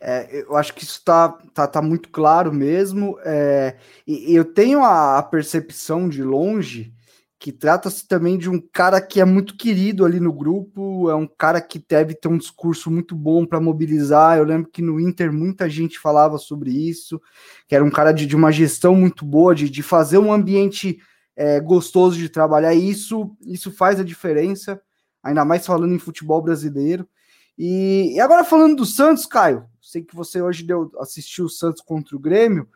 [0.00, 3.18] É, eu acho que isso está tá, tá muito claro mesmo.
[3.24, 3.76] É,
[4.06, 6.92] e, eu tenho a, a, percepção de longe
[7.36, 11.26] que trata-se também de um cara que é muito querido ali no grupo, é um
[11.26, 14.38] cara que deve ter um discurso muito bom para mobilizar.
[14.38, 17.20] Eu lembro que no Inter muita gente falava sobre isso,
[17.66, 20.98] que era um cara de, de uma gestão muito boa, de, de fazer um ambiente
[21.38, 22.74] é, gostoso de trabalhar.
[22.74, 24.82] Isso, isso faz a diferença,
[25.22, 27.08] ainda mais falando em futebol brasileiro.
[27.56, 31.80] E, e agora falando do Santos, Caio, sei que você hoje deu, assistiu o Santos
[31.80, 32.68] contra o Grêmio.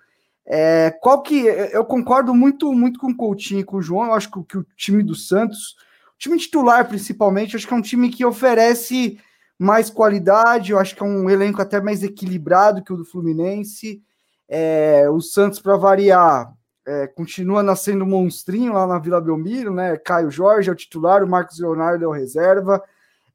[0.46, 4.06] É, qual que eu concordo muito muito com o Coutinho e com o João.
[4.06, 5.76] Eu acho que, que o time do Santos,
[6.14, 9.18] o time titular principalmente, acho que é um time que oferece
[9.58, 10.70] mais qualidade.
[10.70, 14.00] Eu acho que é um elenco até mais equilibrado que o do Fluminense.
[14.48, 16.52] É, o Santos, para variar,
[16.86, 19.96] é, continua nascendo monstrinho lá na Vila Belmiro, né?
[19.96, 22.82] Caio Jorge é o titular, o Marcos Leonardo é o reserva.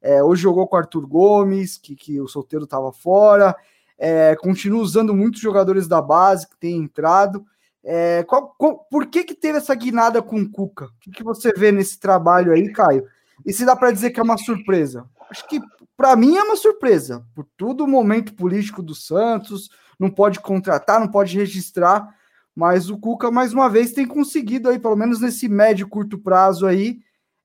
[0.00, 3.56] É, hoje jogou com o Arthur Gomes, que, que o solteiro estava fora.
[3.98, 7.44] É, continua usando muitos jogadores da base que tem entrado.
[7.82, 10.86] É, qual, qual, por que, que teve essa guinada com o Cuca?
[10.86, 13.04] O que, que você vê nesse trabalho aí, Caio?
[13.46, 15.06] E se dá para dizer que é uma surpresa?
[15.30, 15.60] Acho que
[15.96, 21.00] para mim é uma surpresa, por todo o momento político do Santos, não pode contratar,
[21.00, 22.14] não pode registrar
[22.58, 26.18] mas o Cuca, mais uma vez, tem conseguido aí, pelo menos nesse médio e curto
[26.18, 26.98] prazo aí,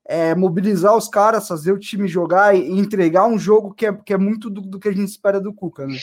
[0.07, 4.11] é, mobilizar os caras, fazer o time jogar e entregar um jogo que é, que
[4.11, 5.93] é muito do, do que a gente espera do Cuca, né?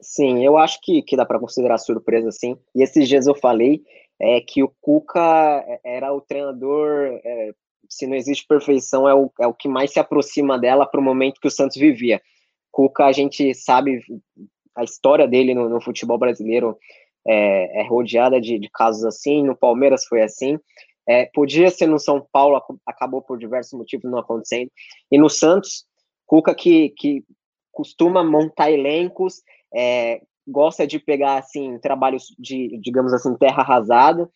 [0.00, 2.56] Sim, eu acho que, que dá para considerar surpresa, sim.
[2.74, 3.82] E esses dias eu falei
[4.18, 7.52] é, que o Cuca era o treinador, é,
[7.90, 11.04] se não existe perfeição, é o, é o que mais se aproxima dela para o
[11.04, 12.22] momento que o Santos vivia.
[12.70, 14.00] Cuca, a gente sabe
[14.74, 16.78] a história dele no, no futebol brasileiro,
[17.26, 20.58] é, é rodeada de, de, casos assim, no Palmeiras foi assim,
[21.08, 24.70] é, podia ser no São Paulo, acabou por diversos motivos não acontecendo,
[25.10, 25.84] e no Santos,
[26.26, 27.22] Cuca que, que
[27.70, 29.42] costuma montar elencos,
[29.74, 34.30] é, gosta de pegar assim trabalhos de, digamos assim, terra arrasada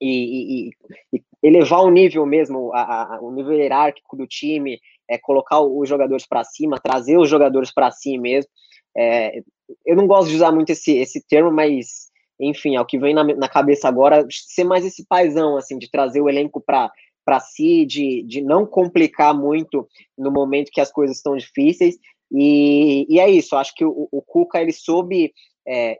[0.00, 0.70] e, e,
[1.12, 4.78] e elevar o nível mesmo, a, a, o nível hierárquico do time,
[5.08, 8.50] é, colocar os jogadores para cima, trazer os jogadores para si mesmo.
[8.96, 9.42] É,
[9.84, 12.11] eu não gosto de usar muito esse, esse termo, mas
[12.42, 15.90] enfim, é o que vem na, na cabeça agora, ser mais esse paizão, assim, de
[15.90, 16.90] trazer o elenco para
[17.24, 19.86] para si, de, de não complicar muito
[20.18, 21.96] no momento que as coisas estão difíceis.
[22.32, 25.32] E, e é isso, acho que o, o Cuca ele soube
[25.66, 25.98] é,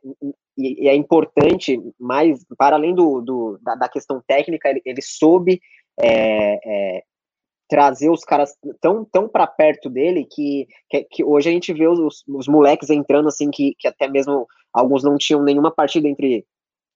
[0.56, 5.60] e, é importante, mas para além do, do da, da, questão técnica, ele, ele soube
[6.00, 7.02] é, é,
[7.72, 11.88] trazer os caras tão, tão para perto dele que, que, que, hoje a gente vê
[11.88, 16.44] os, os moleques entrando assim, que, que até mesmo alguns não tinham nenhuma partida entre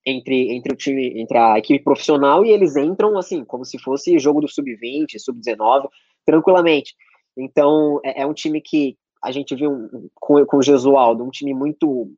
[0.04, 4.18] entre, entre o time, entre a equipe profissional e eles entram assim, como se fosse
[4.18, 5.88] jogo do sub-20, sub-19,
[6.26, 6.94] tranquilamente.
[7.34, 11.30] Então, é, é, um time que a gente viu um, com, com o Gesualdo, um
[11.30, 12.12] time muito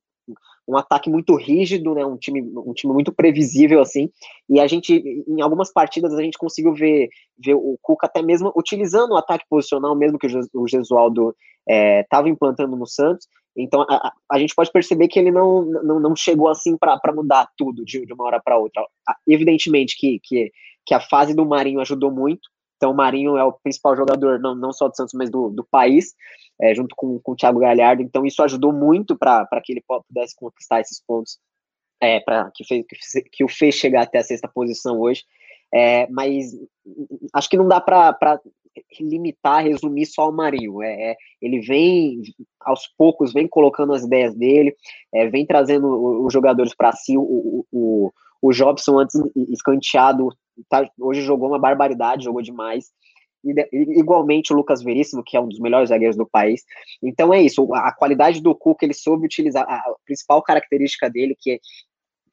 [0.66, 2.04] um ataque muito rígido, né?
[2.04, 4.10] Um time, um time muito previsível assim.
[4.48, 7.08] E a gente, em algumas partidas, a gente conseguiu ver,
[7.38, 11.34] ver o Cuca até mesmo utilizando o ataque posicional, mesmo que o Gesualdo
[11.66, 13.26] estava é, implantando no Santos.
[13.56, 17.48] Então a, a, gente pode perceber que ele não, não, não chegou assim para mudar
[17.56, 18.84] tudo de, de uma hora para outra.
[19.26, 20.52] Evidentemente que, que,
[20.86, 22.48] que a fase do Marinho ajudou muito.
[22.78, 25.64] Então o Marinho é o principal jogador, não, não só do Santos, mas do, do
[25.70, 26.14] país
[26.60, 28.02] é, junto com, com o Thiago Galhardo.
[28.02, 31.38] Então, isso ajudou muito para que ele pudesse conquistar esses pontos,
[32.00, 35.24] é, para que, fez, que, que o fez chegar até a sexta posição hoje.
[35.72, 36.52] É, mas
[37.34, 38.40] acho que não dá para
[39.00, 40.82] limitar, resumir só ao Marinho.
[40.82, 42.22] É, é, ele vem,
[42.60, 44.74] aos poucos, vem colocando as ideias dele,
[45.14, 47.16] é, vem trazendo os jogadores para si.
[47.16, 49.20] O, o, o Jobson, antes
[49.50, 50.30] escanteado,
[50.68, 52.92] tá, hoje jogou uma barbaridade, jogou demais
[53.72, 56.64] igualmente o Lucas Veríssimo, que é um dos melhores zagueiros do país.
[57.02, 61.52] Então é isso, a qualidade do Cuca, ele soube utilizar a principal característica dele, que
[61.52, 61.58] é,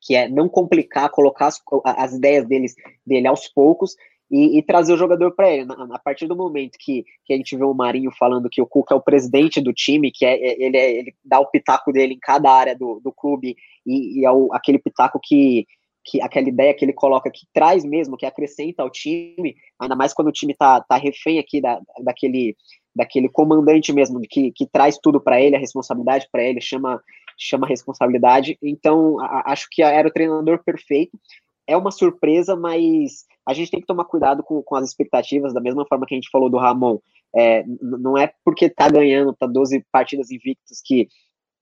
[0.02, 3.96] que é não complicar, colocar as, as ideias deles, dele aos poucos
[4.30, 5.68] e, e trazer o jogador para ele.
[5.92, 8.94] A, partir do momento que, que a gente vê o Marinho falando que o Cuca
[8.94, 12.16] é o presidente do time, que é, é ele, é, ele dá o pitaco dele
[12.16, 13.56] em cada área do, do clube
[13.86, 15.66] e, e é o, aquele pitaco que
[16.06, 20.14] que aquela ideia que ele coloca que traz mesmo, que acrescenta ao time, ainda mais
[20.14, 22.56] quando o time tá, tá refém aqui da, daquele,
[22.96, 27.02] daquele comandante mesmo, que, que traz tudo para ele, a responsabilidade para ele, chama,
[27.36, 28.56] chama responsabilidade.
[28.62, 31.20] Então, a, acho que era o treinador perfeito.
[31.68, 35.62] É uma surpresa, mas a gente tem que tomar cuidado com, com as expectativas, da
[35.62, 37.00] mesma forma que a gente falou do Ramon.
[37.36, 41.08] É, não é porque tá ganhando, tá 12 partidas invictas que,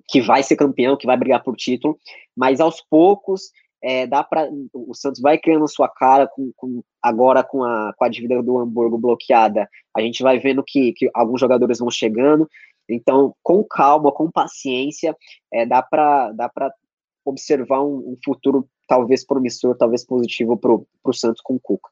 [0.09, 1.97] que vai ser campeão, que vai brigar por título,
[2.35, 3.51] mas aos poucos
[3.83, 8.05] é, dá para o Santos vai criando sua cara com, com, agora com a, com
[8.05, 9.67] a dívida do Hamburgo bloqueada.
[9.95, 12.47] A gente vai vendo que, que alguns jogadores vão chegando.
[12.89, 15.15] Então, com calma, com paciência,
[15.51, 16.73] é, dá para dá para
[17.25, 21.89] observar um, um, futuro talvez promissor, talvez positivo para o Santos com o Cuca.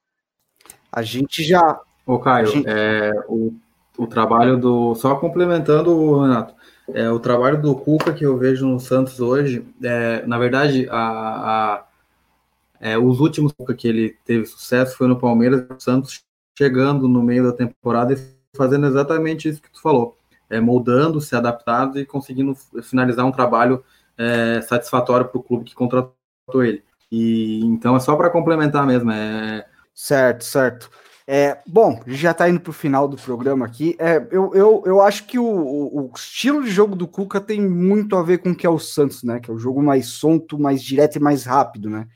[0.91, 1.79] A gente já.
[2.05, 2.67] Ô, Caio, gente...
[2.67, 3.53] é, o,
[3.97, 4.95] o trabalho do.
[4.95, 6.55] Só complementando, Renato,
[6.93, 10.97] é, o trabalho do Cuca que eu vejo no Santos hoje, é, na verdade, a,
[10.97, 11.85] a
[12.79, 16.23] é, os últimos que ele teve sucesso foi no Palmeiras, o Santos
[16.57, 18.17] chegando no meio da temporada e
[18.57, 20.17] fazendo exatamente isso que tu falou,
[20.49, 23.83] é, moldando, se adaptando e conseguindo finalizar um trabalho
[24.17, 26.13] é, satisfatório para o clube que contratou
[26.63, 26.83] ele.
[27.11, 29.11] E então é só para complementar mesmo.
[29.11, 29.65] É...
[29.93, 30.89] Certo, certo.
[31.27, 33.95] É, bom, já está indo para o final do programa aqui.
[33.99, 38.15] É, eu, eu, eu acho que o, o, estilo de jogo do Cuca tem muito
[38.15, 39.39] a ver com o que é o Santos, né?
[39.39, 42.07] Que é o jogo mais solto, mais direto e mais rápido, né?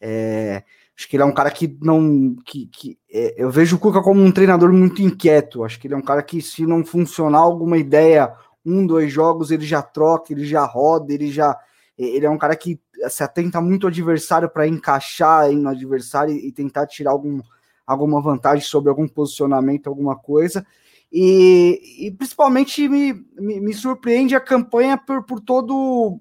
[0.00, 0.64] É,
[0.96, 2.36] acho que ele é um cara que não.
[2.44, 5.64] Que, que é, eu vejo o Cuca como um treinador muito inquieto.
[5.64, 8.32] Acho que ele é um cara que, se não funcionar alguma ideia,
[8.66, 11.56] um, dois jogos, ele já troca, ele já roda, ele já.
[11.96, 16.52] Ele é um cara que se atenta muito ao adversário para encaixar no adversário e
[16.52, 17.40] tentar tirar algum
[17.88, 20.64] alguma vantagem sobre algum posicionamento, alguma coisa.
[21.10, 26.20] E, e principalmente me, me, me, surpreende a campanha por, por todo,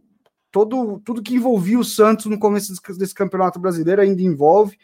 [0.50, 4.78] todo tudo que envolvia o Santos no começo desse, desse campeonato brasileiro, ainda envolve.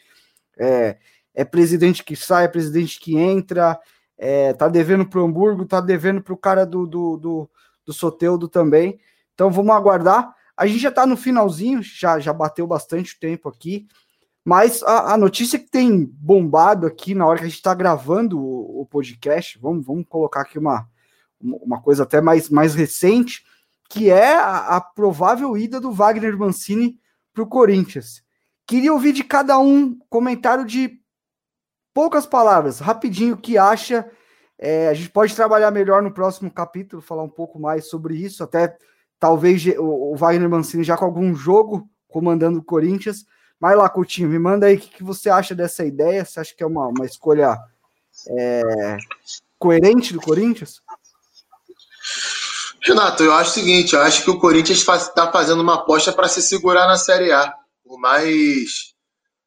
[0.59, 0.97] É,
[1.33, 3.79] é, presidente que sai, é presidente que entra,
[4.17, 7.49] é, tá devendo para o Hamburgo, tá devendo para o cara do, do, do,
[7.85, 8.99] do Soteudo também.
[9.33, 10.35] Então vamos aguardar.
[10.55, 13.87] A gente já está no finalzinho, já, já bateu bastante tempo aqui.
[14.45, 18.39] Mas a, a, notícia que tem bombado aqui na hora que a gente está gravando
[18.39, 20.85] o, o, podcast, vamos, vamos colocar aqui uma,
[21.39, 23.45] uma coisa até mais, mais recente,
[23.89, 26.99] que é a, a provável ida do Wagner Mancini
[27.33, 28.21] para o Corinthians.
[28.67, 30.99] Queria ouvir de cada um comentário de
[31.93, 34.09] poucas palavras, rapidinho, o que acha.
[34.57, 38.43] É, a gente pode trabalhar melhor no próximo capítulo, falar um pouco mais sobre isso,
[38.43, 38.77] até
[39.19, 43.25] talvez o Wagner Mancini já com algum jogo comandando o Corinthians.
[43.63, 46.25] Mas lá, Coutinho, me manda aí o que, que você acha dessa ideia.
[46.25, 47.57] Você acha que é uma, uma escolha
[48.27, 48.97] é,
[49.57, 50.81] coerente do Corinthians?
[52.81, 56.27] Renato, eu acho o seguinte: eu acho que o Corinthians está fazendo uma aposta para
[56.27, 57.55] se segurar na Série A.
[57.85, 58.93] Por mais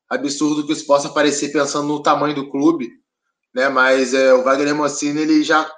[0.08, 2.88] absurdo que isso possa parecer pensando no tamanho do clube,
[3.54, 3.68] né?
[3.68, 5.70] Mas é, o Wagner Mancini ele já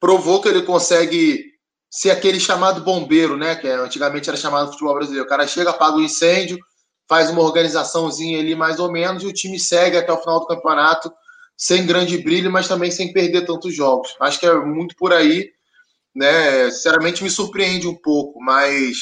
[0.00, 1.52] provou que ele consegue
[1.90, 3.54] ser aquele chamado bombeiro, né?
[3.54, 5.26] Que antigamente era chamado futebol brasileiro.
[5.26, 6.58] O cara chega, apaga o incêndio,
[7.08, 10.46] faz uma organizaçãozinha ali mais ou menos e o time segue até o final do
[10.46, 11.12] campeonato
[11.56, 14.14] sem grande brilho, mas também sem perder tantos jogos.
[14.20, 15.50] Acho que é muito por aí,
[16.14, 16.70] né?
[16.70, 18.96] Sinceramente me surpreende um pouco, mas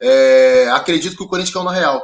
[0.00, 2.02] é, acredito que o Corinthians caiu na real.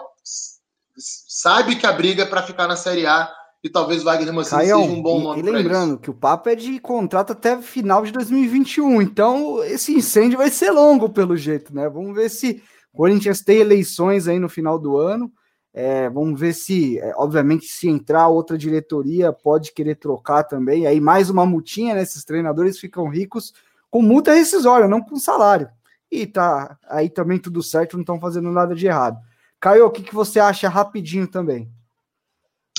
[0.97, 3.31] Sabe que a briga é para ficar na Série A
[3.63, 5.43] e talvez o Wagner Mancini seja um bom nome.
[5.43, 9.93] E, e lembrando que o papo é de contrato até final de 2021, então esse
[9.93, 11.89] incêndio vai ser longo pelo jeito, né?
[11.89, 12.63] Vamos ver se
[12.95, 15.31] Corinthians tem eleições aí no final do ano.
[15.73, 20.87] É, vamos ver se, é, obviamente, se entrar outra diretoria, pode querer trocar também.
[20.87, 22.03] Aí mais uma multinha, né?
[22.03, 23.53] Esses treinadores ficam ricos
[23.91, 25.69] com multa rescisória, não com salário.
[26.11, 29.19] E tá aí também tudo certo, não estão fazendo nada de errado.
[29.59, 31.69] Caio, o que, que você acha rapidinho também?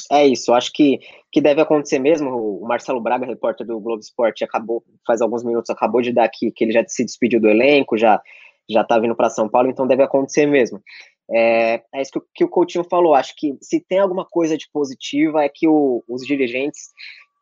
[0.09, 0.99] É isso, acho que,
[1.31, 2.29] que deve acontecer mesmo.
[2.29, 6.51] O Marcelo Braga, repórter do Globo Esporte, acabou, faz alguns minutos, acabou de dar aqui
[6.51, 8.21] que ele já se despediu do elenco, já
[8.69, 10.81] já tá vindo para São Paulo, então deve acontecer mesmo.
[11.31, 13.15] É, é isso que, que, o Coutinho falou.
[13.15, 16.91] Acho que se tem alguma coisa de positiva é que o, os dirigentes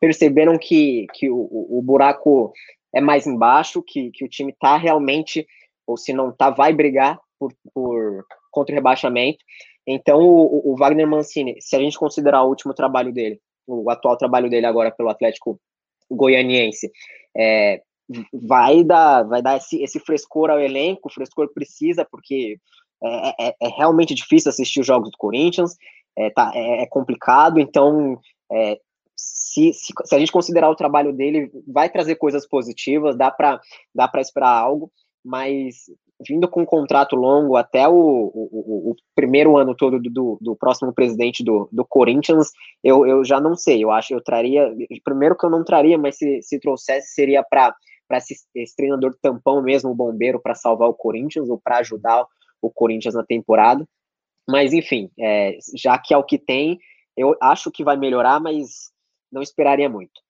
[0.00, 2.52] perceberam que, que o, o, buraco
[2.94, 5.46] é mais embaixo, que, que o time está realmente,
[5.86, 9.38] ou se não está, vai brigar por, por contra o rebaixamento.
[9.86, 14.16] Então, o, o, Wagner Mancini, se a gente considerar o último trabalho dele, o atual
[14.16, 15.60] trabalho dele agora pelo Atlético
[16.10, 16.90] Goianiense,
[17.36, 17.82] é,
[18.32, 22.58] vai dar, vai dar esse, esse frescor ao elenco, o frescor precisa, porque
[23.02, 25.76] é, é, é, realmente difícil assistir os jogos do Corinthians,
[26.16, 28.18] é, tá, é, é complicado, então
[28.52, 28.78] é,
[29.16, 33.60] se, se, se, a gente considerar o trabalho dele, vai trazer coisas positivas, dá para
[33.94, 34.90] dá esperar algo,
[35.24, 35.84] mas
[36.26, 40.56] vindo com um contrato longo até o, o, o primeiro ano todo do, do, do,
[40.56, 42.50] próximo presidente do, do Corinthians,
[42.82, 43.82] eu, eu já não sei.
[43.82, 44.72] Eu acho eu traria.
[45.02, 47.74] Primeiro que eu não traria, mas se, se trouxesse seria para
[48.12, 52.26] esse, esse treinador tampão mesmo, o bombeiro, para salvar o Corinthians ou para ajudar
[52.60, 53.86] o Corinthians na temporada.
[54.48, 56.78] Mas enfim, é, já que é o que tem,
[57.16, 58.90] eu acho que vai melhorar, mas
[59.32, 60.20] não esperaria muito.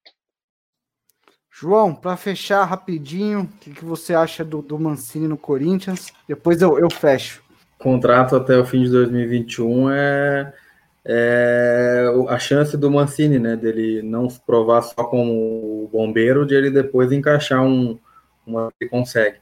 [1.51, 6.13] João, para fechar rapidinho, o que, que, você acha do, do, Mancini no Corinthians?
[6.27, 7.45] Depois eu, eu fecho.
[7.79, 10.53] Contrato até o fim de 2021 é,
[11.05, 13.57] é a chance do Mancini, né?
[13.57, 17.99] Dele não se provar só como bombeiro, de ele depois encaixar um,
[18.47, 19.39] uma que consegue.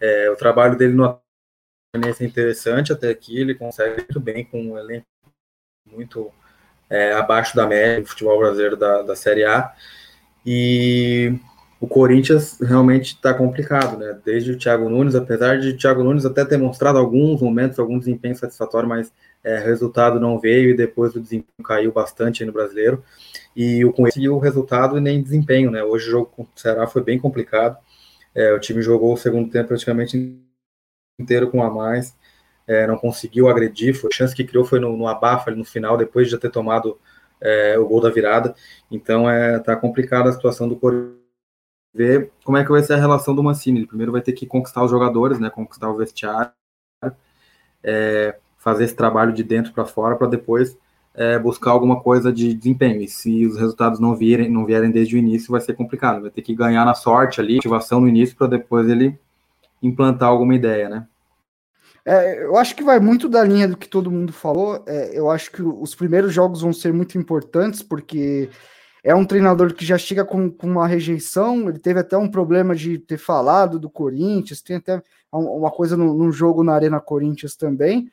[0.00, 1.20] É, o trabalho dele no
[1.94, 5.06] é interessante até aqui, ele consegue muito bem com um elenco
[5.86, 6.32] muito
[6.88, 9.74] é, abaixo da média do futebol brasileiro da, da Série A.
[10.44, 11.38] E
[11.80, 14.18] o Corinthians realmente está complicado, né?
[14.24, 17.98] Desde o Thiago Nunes, apesar de o Thiago Nunes até ter mostrado alguns momentos, algum
[17.98, 19.12] desempenho satisfatório, mas
[19.44, 23.02] é, resultado não veio e depois o desempenho caiu bastante no brasileiro.
[23.54, 25.82] E o conseguiu o resultado e nem desempenho, né?
[25.82, 27.76] Hoje o jogo com o Ceará foi bem complicado.
[28.34, 30.40] É, o time jogou o segundo tempo praticamente
[31.20, 32.16] inteiro com a mais,
[32.66, 33.94] é, não conseguiu agredir.
[33.94, 36.50] Foi, a chance que criou foi no, no abafa no final, depois de já ter
[36.50, 36.98] tomado
[37.40, 38.54] é, o gol da virada.
[38.90, 41.20] Então é tá complicada a situação do Corinthians.
[41.94, 43.80] Ver como é que vai ser a relação do Mancini.
[43.80, 45.50] Ele primeiro vai ter que conquistar os jogadores, né?
[45.50, 46.52] Conquistar o vestiário,
[47.82, 50.78] é, fazer esse trabalho de dentro para fora para depois
[51.14, 53.02] é, buscar alguma coisa de desempenho.
[53.02, 56.22] E se os resultados não virem, não vierem desde o início, vai ser complicado.
[56.22, 59.18] Vai ter que ganhar na sorte ali, ativação no início para depois ele
[59.82, 61.06] implantar alguma ideia, né?
[62.04, 64.82] É, eu acho que vai muito da linha do que todo mundo falou.
[64.86, 68.48] É, eu acho que os primeiros jogos vão ser muito importantes, porque
[69.02, 71.68] é um treinador que já chega com, com, uma rejeição.
[71.68, 75.02] Ele teve até um problema de ter falado do Corinthians, tem até
[75.32, 78.08] uma coisa num jogo na Arena Corinthians também.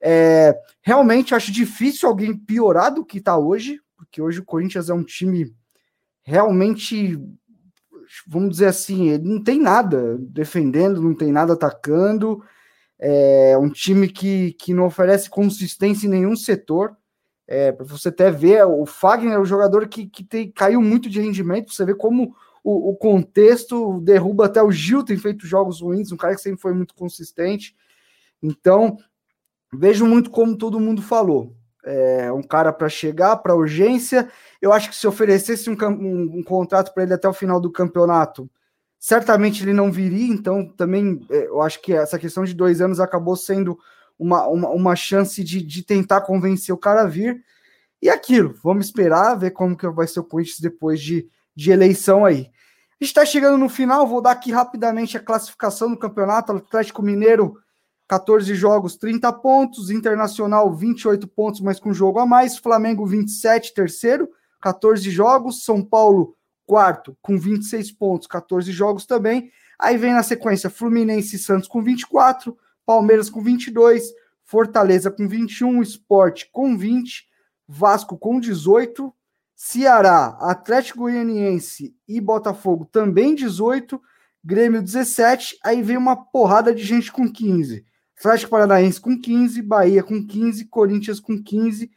[0.00, 4.94] É, realmente acho difícil alguém piorar do que está hoje, porque hoje o Corinthians é
[4.94, 5.52] um time
[6.28, 7.18] realmente,
[8.26, 12.42] vamos dizer assim, ele não tem nada defendendo, não tem nada atacando.
[12.98, 16.96] É um time que, que não oferece consistência em nenhum setor.
[17.46, 21.08] É, para você até ver, o Fagner é um jogador que, que tem, caiu muito
[21.08, 21.72] de rendimento.
[21.72, 26.16] Você vê como o, o, contexto derruba até o Gil, tem feito jogos ruins, um
[26.18, 27.74] cara que sempre foi muito consistente.
[28.42, 28.98] Então,
[29.72, 31.54] vejo muito como todo mundo falou.
[31.84, 34.30] É um cara para chegar, para urgência.
[34.60, 37.70] Eu acho que se oferecesse um, um, um contrato para ele até o final do
[37.70, 38.50] campeonato,
[38.98, 42.98] certamente ele não viria, então também é, eu acho que essa questão de dois anos
[42.98, 43.78] acabou sendo
[44.18, 47.42] uma, uma, uma chance de, de tentar convencer o cara a vir.
[48.02, 52.24] E aquilo, vamos esperar, ver como que vai ser o Corinthians depois de, de eleição
[52.24, 52.50] aí.
[53.00, 56.52] A gente está chegando no final, vou dar aqui rapidamente a classificação do campeonato.
[56.52, 57.56] Atlético Mineiro,
[58.08, 59.90] 14 jogos, 30 pontos.
[59.90, 62.56] Internacional, 28 pontos, mas com jogo a mais.
[62.56, 64.28] Flamengo, 27, terceiro,
[64.60, 65.64] 14 jogos.
[65.64, 66.34] São Paulo,
[66.66, 69.50] quarto, com 26 pontos, 14 jogos também.
[69.78, 75.82] Aí vem na sequência Fluminense e Santos com 24, Palmeiras com 22, Fortaleza com 21,
[75.82, 77.28] Sport com 20,
[77.68, 79.12] Vasco com 18,
[79.54, 84.00] Ceará, Atlético Goianiense e Botafogo também 18,
[84.42, 87.84] Grêmio 17, aí vem uma porrada de gente com 15.
[88.18, 91.90] Atlético Paranaense com 15, Bahia com 15, Corinthians com 15,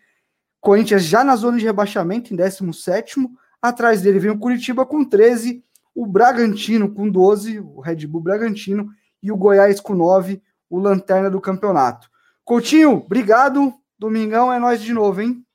[0.59, 3.19] Corinthians já na zona de rebaixamento em 17
[3.61, 5.63] Atrás dele vem o Curitiba com 13,
[5.93, 8.89] o Bragantino com 12, o Red Bull Bragantino,
[9.21, 12.09] e o Goiás com 9, o lanterna do campeonato.
[12.43, 13.71] Coutinho, obrigado.
[13.99, 15.45] Domingão é nós de novo, hein?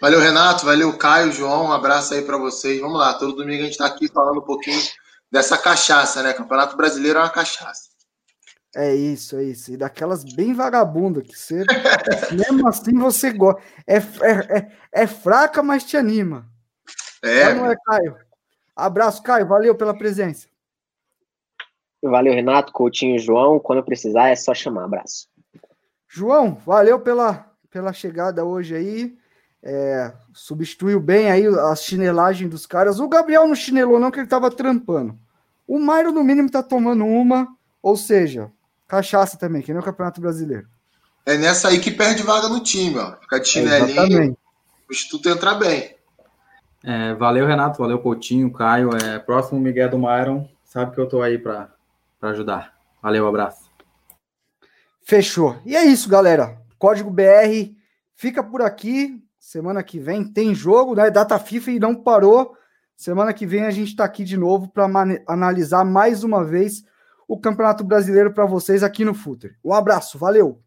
[0.00, 0.64] Valeu, Renato.
[0.64, 1.66] Valeu, Caio, João.
[1.66, 2.80] Um abraço aí para vocês.
[2.80, 4.80] Vamos lá, todo domingo a gente está aqui falando um pouquinho
[5.30, 6.32] dessa cachaça, né?
[6.32, 7.95] Campeonato Brasileiro é uma cachaça.
[8.78, 9.72] É isso, é isso.
[9.72, 11.64] E daquelas bem vagabunda que você,
[12.30, 13.62] mesmo assim, você gosta.
[13.86, 16.46] É, é, é, é fraca, mas te anima.
[17.22, 17.54] É.
[17.54, 18.16] Não é, Caio?
[18.76, 19.46] Abraço, Caio.
[19.46, 20.46] Valeu pela presença.
[22.02, 23.58] Valeu, Renato, Coutinho João.
[23.58, 24.84] Quando precisar, é só chamar.
[24.84, 25.26] Abraço.
[26.06, 29.16] João, valeu pela, pela chegada hoje aí.
[29.62, 33.00] É, substituiu bem aí a chinelagem dos caras.
[33.00, 35.18] O Gabriel não chinelou, não, que ele tava trampando.
[35.66, 37.48] O Mairo, no mínimo, tá tomando uma,
[37.82, 38.52] ou seja,
[38.86, 40.66] cachaça também, que nem o Campeonato Brasileiro.
[41.24, 43.16] É nessa aí que perde vaga no time, ó.
[43.16, 44.28] Ficar de chinelinho, é
[44.88, 45.96] o Instituto entrar bem.
[46.84, 47.78] É, valeu, Renato.
[47.78, 48.90] Valeu, Coutinho, Caio.
[48.96, 50.48] É, próximo Miguel do Myron.
[50.64, 51.68] Sabe que eu tô aí para
[52.22, 52.74] ajudar.
[53.02, 53.68] Valeu, abraço.
[55.02, 55.56] Fechou.
[55.64, 56.56] E é isso, galera.
[56.78, 57.74] Código BR
[58.14, 59.20] fica por aqui.
[59.38, 61.10] Semana que vem tem jogo, né?
[61.10, 62.56] Data FIFA e não parou.
[62.96, 64.88] Semana que vem a gente está aqui de novo para
[65.26, 66.84] analisar mais uma vez
[67.28, 69.56] o Campeonato Brasileiro para vocês aqui no Footer.
[69.64, 70.65] Um abraço, valeu!